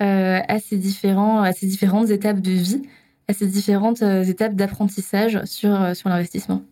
à, 0.00 0.58
ces 0.58 0.76
différents, 0.78 1.42
à 1.42 1.52
ces 1.52 1.66
différentes 1.66 2.10
étapes 2.10 2.40
de 2.40 2.50
vie, 2.50 2.82
à 3.28 3.32
ces 3.32 3.46
différentes 3.46 4.02
étapes 4.02 4.54
d'apprentissage 4.54 5.42
sur, 5.44 5.96
sur 5.96 6.08
l'investissement. 6.08 6.62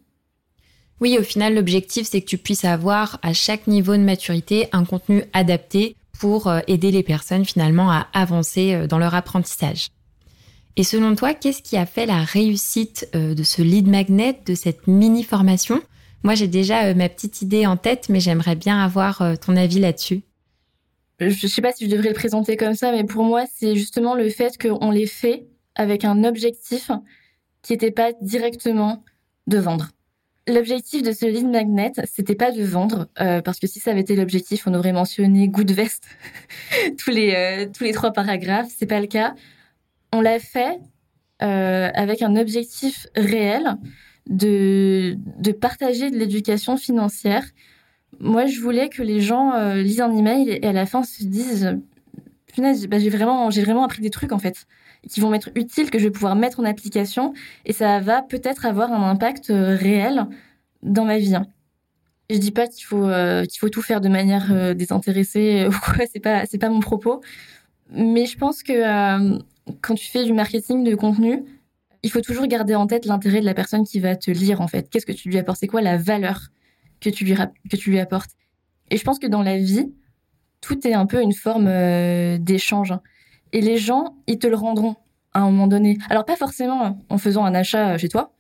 Oui, 1.05 1.19
au 1.19 1.23
final, 1.23 1.55
l'objectif, 1.55 2.07
c'est 2.07 2.23
que 2.23 2.27
tu 2.27 2.39
puisses 2.39 2.65
avoir 2.65 3.19
à 3.21 3.35
chaque 3.35 3.67
niveau 3.67 3.95
de 3.95 4.01
maturité 4.01 4.69
un 4.73 4.87
contenu 4.87 5.23
adapté 5.35 5.97
pour 6.19 6.47
euh, 6.47 6.61
aider 6.67 6.91
les 6.91 7.03
personnes 7.03 7.45
finalement 7.45 7.91
à 7.91 8.07
avancer 8.15 8.73
euh, 8.73 8.87
dans 8.87 8.97
leur 8.97 9.15
apprentissage. 9.15 9.89
Et 10.77 10.83
selon 10.83 11.15
toi, 11.15 11.35
qu'est-ce 11.35 11.61
qui 11.61 11.77
a 11.77 11.85
fait 11.85 12.07
la 12.07 12.23
réussite 12.23 13.07
euh, 13.15 13.35
de 13.35 13.43
ce 13.43 13.61
lead 13.61 13.87
magnet, 13.87 14.41
de 14.47 14.55
cette 14.55 14.87
mini 14.87 15.25
formation 15.25 15.83
Moi, 16.23 16.37
j'ai 16.37 16.49
déjà 16.49 16.95
ma 16.95 17.11
petite 17.11 17.43
idée 17.43 17.67
en 17.67 17.77
tête, 17.77 18.09
mais 18.09 18.21
j'aimerais 18.21 18.57
bien 18.57 18.83
avoir 18.83 19.23
ton 19.43 19.57
avis 19.57 19.81
là-dessus. 19.81 20.23
Je 21.21 21.27
ne 21.27 21.51
sais 21.51 21.61
pas 21.61 21.73
si 21.73 21.85
je 21.85 21.91
devrais 21.91 22.09
le 22.09 22.15
présenter 22.15 22.57
comme 22.57 22.75
ça, 22.75 22.93
mais 22.93 23.05
pour 23.05 23.25
moi, 23.25 23.45
c'est 23.55 23.77
justement 23.77 24.15
le 24.15 24.31
fait 24.31 24.57
qu'on 24.57 24.91
l'ait 24.91 25.05
fait 25.05 25.49
avec 25.75 26.07
un 26.07 26.25
objectif 26.25 26.91
qui 27.61 27.75
n'était 27.75 27.91
pas 27.91 28.13
directement 28.23 29.05
de 29.47 29.59
vendre. 29.59 29.91
L'objectif 30.47 31.03
de 31.03 31.13
ce 31.13 31.25
lead 31.25 31.47
magnet, 31.47 31.93
c'était 32.05 32.35
pas 32.35 32.53
de 32.53 32.63
vendre, 32.63 33.09
euh, 33.19 33.41
parce 33.41 33.59
que 33.59 33.67
si 33.67 33.81
ça 33.81 33.93
avait 33.93 34.01
été 34.01 34.15
l'objectif, 34.15 34.67
on 34.67 34.75
aurait 34.75 34.93
mentionné 34.93 35.49
Good 35.49 35.71
Vest 35.71 36.05
tous 36.99 37.11
les 37.11 37.35
euh, 37.35 37.67
tous 37.73 37.85
les 37.85 37.93
trois 37.93 38.13
paragraphes. 38.13 38.69
C'est 38.77 38.87
pas 38.87 39.01
le 39.01 39.07
cas. 39.07 39.35
On 40.13 40.21
l'a 40.21 40.39
fait 40.39 40.79
euh, 41.43 41.89
avec 41.95 42.21
un 42.21 42.37
objectif 42.37 43.07
réel 43.17 43.77
de 44.29 45.17
de 45.39 45.53
partager 45.53 46.11
de 46.11 46.19
l'éducation 46.19 46.77
financière. 46.77 47.45
Moi, 48.21 48.45
je 48.45 48.61
voulais 48.61 48.91
que 48.91 49.03
les 49.03 49.23
gens 49.23 49.75
lisent 49.75 50.03
un 50.03 50.15
email 50.15 50.59
et 50.63 50.67
à 50.67 50.73
la 50.73 50.85
fin 50.85 51.03
se 51.05 51.25
disent 51.25 51.75
punaise, 52.47 52.87
bah, 52.87 52.99
j'ai 52.99 53.11
vraiment 53.11 53.51
j'ai 53.51 53.63
vraiment 53.63 53.85
appris 53.85 54.03
des 54.03 54.11
trucs 54.11 54.33
en 54.33 54.39
fait 54.39 54.67
qui 55.09 55.21
vont 55.21 55.31
m'être 55.31 55.51
utiles, 55.55 55.91
que 55.91 55.99
je 55.99 56.05
vais 56.05 56.11
pouvoir 56.11 56.37
mettre 56.37 56.61
en 56.61 56.65
application 56.65 57.35
et 57.65 57.73
ça 57.73 58.01
va 58.01 58.23
peut-être 58.23 58.67
avoir 58.67 58.93
un 58.93 59.11
impact 59.11 59.51
euh, 59.51 59.77
réel 59.77 60.27
dans 60.83 61.05
ma 61.05 61.19
vie. 61.19 61.37
Je 62.31 62.39
dis 62.39 62.51
pas 62.51 62.67
qu'il 62.67 62.85
faut 62.85 63.07
euh, 63.07 63.45
qu'il 63.45 63.59
faut 63.59 63.69
tout 63.69 63.83
faire 63.83 64.01
de 64.01 64.09
manière 64.09 64.53
euh, 64.53 64.75
désintéressée 64.75 65.67
ou 65.69 65.73
quoi, 65.73 66.05
c'est 66.11 66.21
pas 66.21 66.47
c'est 66.47 66.59
pas 66.59 66.69
mon 66.69 66.81
propos. 66.81 67.21
Mais 67.91 68.27
je 68.27 68.37
pense 68.39 68.63
que 68.63 69.39
quand 69.83 69.95
tu 69.95 70.07
fais 70.07 70.25
du 70.25 70.33
marketing 70.33 70.85
de 70.85 70.95
contenu, 70.95 71.45
il 72.03 72.11
faut 72.11 72.21
toujours 72.21 72.47
garder 72.47 72.75
en 72.75 72.87
tête 72.87 73.05
l'intérêt 73.07 73.41
de 73.41 73.45
la 73.45 73.55
personne 73.55 73.85
qui 73.85 74.01
va 74.01 74.17
te 74.17 74.31
lire 74.31 74.61
en 74.61 74.69
fait. 74.69 74.89
Qu'est-ce 74.91 75.07
que 75.07 75.13
tu 75.13 75.29
lui 75.29 75.39
apportes? 75.39 75.59
C'est 75.61 75.67
quoi 75.67 75.83
la 75.83 75.97
valeur 75.97 76.49
que 77.01 77.11
tu 77.11 77.25
lui 77.25 77.35
que 77.35 77.77
tu 77.77 77.91
lui 77.91 78.01
apportes? 78.01 78.31
Et 78.91 78.97
je 78.97 79.05
pense 79.05 79.19
que 79.19 79.27
dans 79.27 79.43
la 79.43 79.59
vie, 79.59 79.93
tout 80.61 80.87
est 80.87 80.95
un 80.95 81.07
peu 81.07 81.21
une 81.21 81.35
forme 81.35 81.67
d'échange. 82.39 82.95
Et 83.55 83.61
les 83.61 83.79
gens, 83.79 84.17
ils 84.27 84.39
te 84.39 84.47
le 84.47 84.57
rendront 84.57 84.97
à 85.33 85.41
un 85.41 85.51
moment 85.51 85.69
donné. 85.69 85.97
Alors 86.11 86.25
pas 86.25 86.37
forcément 86.37 86.99
en 87.09 87.19
faisant 87.19 87.45
un 87.45 87.55
achat 87.55 87.97
chez 87.97 88.09
toi, 88.09 88.33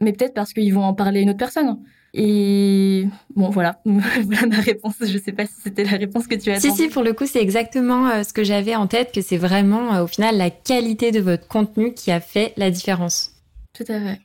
mais 0.00 0.12
peut-être 0.12 0.32
parce 0.32 0.52
qu'ils 0.52 0.72
vont 0.72 0.84
en 0.84 0.94
parler 0.94 1.20
à 1.20 1.22
une 1.24 1.30
autre 1.30 1.38
personne. 1.38 1.78
Et 2.14 3.06
bon, 3.34 3.50
voilà, 3.50 3.80
voilà 3.84 4.46
ma 4.46 4.60
réponse. 4.60 4.94
Je 5.00 5.18
sais 5.18 5.32
pas 5.32 5.44
si 5.44 5.54
c'était 5.60 5.84
la 5.84 5.96
réponse 5.96 6.28
que 6.28 6.36
tu 6.36 6.50
as. 6.50 6.60
Si, 6.60 6.70
si, 6.70 6.88
pour 6.88 7.02
le 7.02 7.12
coup, 7.12 7.26
c'est 7.26 7.42
exactement 7.42 8.08
euh, 8.08 8.22
ce 8.22 8.32
que 8.32 8.44
j'avais 8.44 8.76
en 8.76 8.86
tête, 8.86 9.12
que 9.12 9.20
c'est 9.20 9.36
vraiment, 9.36 9.94
euh, 9.94 10.04
au 10.04 10.06
final, 10.06 10.36
la 10.36 10.50
qualité 10.50 11.10
de 11.10 11.20
votre 11.20 11.48
contenu 11.48 11.92
qui 11.92 12.12
a 12.12 12.20
fait 12.20 12.52
la 12.56 12.70
différence. 12.70 13.32
Tout 13.72 13.84
à 13.88 14.00
fait. 14.00 14.20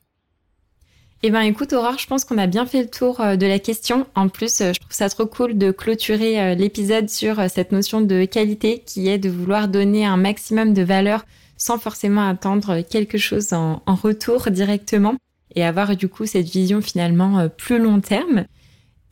Eh 1.23 1.31
ben, 1.31 1.41
écoute, 1.41 1.73
Aurore, 1.73 1.97
je 1.97 2.07
pense 2.07 2.23
qu'on 2.23 2.37
a 2.37 2.45
bien 2.45 2.65
fait 2.65 2.83
le 2.83 2.89
tour 2.89 3.19
euh, 3.19 3.35
de 3.35 3.47
la 3.47 3.57
question. 3.57 4.05
En 4.15 4.29
plus, 4.29 4.59
je 4.59 4.79
trouve 4.79 4.91
ça 4.91 5.09
trop 5.09 5.25
cool 5.25 5.57
de 5.57 5.71
clôturer 5.71 6.55
l'épisode 6.55 7.09
sur 7.09 7.49
cette 7.49 7.71
notion 7.71 8.01
de 8.01 8.25
qualité 8.25 8.83
qui 8.85 9.07
est 9.07 9.17
de 9.17 9.29
vouloir 9.29 9.67
donner 9.67 10.05
un 10.05 10.17
maximum 10.17 10.73
de 10.73 10.83
valeur 10.83 11.25
sans 11.57 11.77
forcément 11.77 12.27
attendre 12.27 12.81
quelque 12.81 13.17
chose 13.17 13.53
en, 13.53 13.81
retour 13.87 14.51
directement 14.51 15.15
et 15.55 15.63
avoir 15.63 15.95
du 15.95 16.09
coup 16.09 16.25
cette 16.25 16.47
vision 16.47 16.81
finalement 16.81 17.39
euh, 17.39 17.47
plus 17.47 17.79
long 17.79 18.01
terme. 18.01 18.45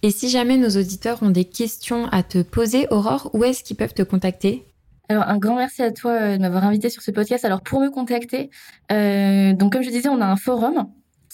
Et 0.01 0.11
si 0.11 0.29
jamais 0.29 0.57
nos 0.57 0.69
auditeurs 0.69 1.23
ont 1.23 1.29
des 1.29 1.45
questions 1.45 2.07
à 2.07 2.23
te 2.23 2.41
poser, 2.41 2.87
Aurore, 2.91 3.29
où 3.33 3.43
est-ce 3.45 3.63
qu'ils 3.63 3.77
peuvent 3.77 3.93
te 3.93 4.03
contacter? 4.03 4.65
Alors 5.09 5.23
un 5.27 5.37
grand 5.37 5.55
merci 5.55 5.81
à 5.81 5.91
toi 5.91 6.11
euh, 6.11 6.37
de 6.37 6.41
m'avoir 6.41 6.65
invité 6.65 6.89
sur 6.89 7.01
ce 7.01 7.11
podcast. 7.11 7.45
Alors 7.45 7.61
pour 7.61 7.79
me 7.79 7.89
contacter, 7.89 8.49
euh, 8.91 9.53
donc 9.53 9.73
comme 9.73 9.83
je 9.83 9.89
disais, 9.89 10.09
on 10.09 10.21
a 10.21 10.25
un 10.25 10.35
forum 10.35 10.87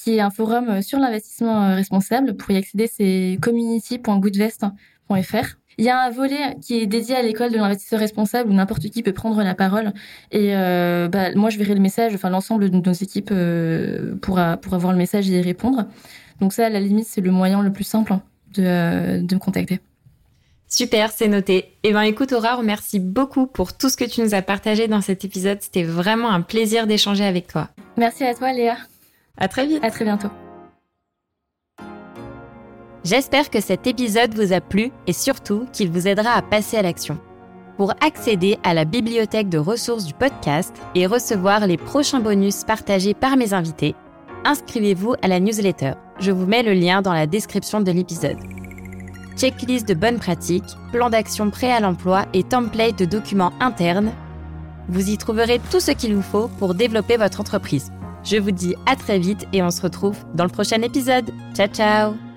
qui 0.03 0.15
est 0.15 0.21
un 0.21 0.29
forum 0.29 0.81
sur 0.81 0.99
l'investissement 0.99 1.75
responsable. 1.75 2.35
Pour 2.35 2.51
y 2.51 2.57
accéder, 2.57 2.88
c'est 2.88 3.38
community.goodvest.fr. 3.41 5.59
Il 5.79 5.85
y 5.85 5.89
a 5.89 5.97
un 5.97 6.09
volet 6.09 6.57
qui 6.62 6.77
est 6.77 6.88
dédié 6.88 7.15
à 7.15 7.21
l'école 7.21 7.53
de 7.53 7.57
l'investisseur 7.57 7.99
responsable 7.99 8.49
où 8.49 8.53
n'importe 8.53 8.89
qui 8.89 9.01
peut 9.01 9.13
prendre 9.13 9.41
la 9.41 9.55
parole. 9.55 9.93
Et 10.31 10.53
euh, 10.53 11.07
bah, 11.07 11.33
moi, 11.35 11.49
je 11.49 11.57
verrai 11.57 11.73
le 11.73 11.79
message, 11.79 12.13
enfin 12.13 12.29
l'ensemble 12.29 12.69
de 12.69 12.77
nos 12.77 12.91
équipes 12.91 13.29
euh, 13.31 14.13
pourra, 14.21 14.57
pour 14.57 14.73
avoir 14.73 14.91
le 14.91 14.97
message 14.97 15.29
et 15.29 15.39
y 15.39 15.41
répondre. 15.41 15.85
Donc 16.41 16.51
ça, 16.51 16.65
à 16.65 16.69
la 16.69 16.81
limite, 16.81 17.07
c'est 17.07 17.21
le 17.21 17.31
moyen 17.31 17.62
le 17.62 17.71
plus 17.71 17.85
simple 17.85 18.13
de, 18.55 18.63
euh, 18.65 19.21
de 19.21 19.35
me 19.35 19.39
contacter. 19.39 19.79
Super, 20.67 21.12
c'est 21.12 21.29
noté. 21.29 21.77
Eh 21.83 21.93
ben 21.93 22.01
écoute 22.01 22.33
Aurore, 22.33 22.62
merci 22.62 22.99
beaucoup 22.99 23.47
pour 23.47 23.75
tout 23.75 23.89
ce 23.89 23.95
que 23.95 24.03
tu 24.03 24.21
nous 24.21 24.35
as 24.35 24.41
partagé 24.41 24.89
dans 24.89 25.01
cet 25.01 25.23
épisode. 25.25 25.59
C'était 25.62 25.83
vraiment 25.83 26.29
un 26.29 26.41
plaisir 26.41 26.88
d'échanger 26.88 27.23
avec 27.23 27.47
toi. 27.47 27.69
Merci 27.97 28.25
à 28.25 28.35
toi 28.35 28.53
Léa. 28.53 28.75
À 29.39 29.47
très 29.47 29.65
vite. 29.65 29.84
À 29.84 29.89
très 29.89 30.06
bientôt. 30.06 30.30
J'espère 33.06 33.49
que 33.49 33.62
cet 33.62 33.88
épisode 33.88 34.36
vous 34.36 34.52
a 34.54 34.60
plu 34.60 34.91
et 35.08 35.13
surtout 35.13 35.65
qu'il 35.71 35.89
vous 35.89 36.08
aidera 36.08 36.32
à 36.32 36.41
passer 36.41 36.78
à 36.78 36.82
l'action. 36.82 37.17
Pour 37.78 37.93
accéder 38.02 38.60
à 38.63 38.73
la 38.73 38.84
bibliothèque 38.84 39.47
de 39.47 39.58
ressources 39.58 40.04
du 40.04 40.13
podcast 40.13 40.75
et 40.95 41.08
recevoir 41.08 41.65
les 41.65 41.78
prochains 41.78 42.19
bonus 42.19 42.65
partagés 42.65 43.13
par 43.13 43.38
mes 43.38 43.54
invités, 43.54 43.95
inscrivez-vous 44.43 45.15
à 45.21 45.30
la 45.30 45.39
newsletter. 45.39 45.93
Je 46.19 46.32
vous 46.32 46.45
mets 46.45 46.62
le 46.62 46.73
lien 46.73 47.02
dans 47.02 47.13
la 47.13 47.25
description 47.25 47.80
de 47.80 47.91
l'épisode. 47.91 48.38
Checklist 49.38 49.88
de 49.88 49.93
bonnes 49.93 50.19
pratiques, 50.19 50.75
plan 50.91 51.10
d'action 51.10 51.49
prêt 51.49 51.71
à 51.71 51.80
l'emploi 51.80 52.25
et 52.34 52.43
template 52.43 52.99
de 52.99 53.06
documents 53.06 53.54
internes. 53.62 54.12
Vous 54.89 55.10
y 55.10 55.17
trouverez 55.17 55.62
tout 55.71 55.80
ce 55.80 55.91
qu'il 55.91 56.13
vous 56.13 56.21
faut 56.21 56.49
pour 56.60 56.73
développer 56.73 57.15
votre 57.15 57.39
entreprise. 57.39 57.93
Je 58.23 58.38
vous 58.38 58.51
dis 58.51 58.75
à 58.86 58.95
très 58.95 59.19
vite 59.19 59.47
et 59.53 59.63
on 59.63 59.71
se 59.71 59.82
retrouve 59.82 60.17
dans 60.36 60.43
le 60.43 60.49
prochain 60.49 60.82
épisode. 60.82 61.32
Ciao 61.55 61.67
ciao 61.67 62.28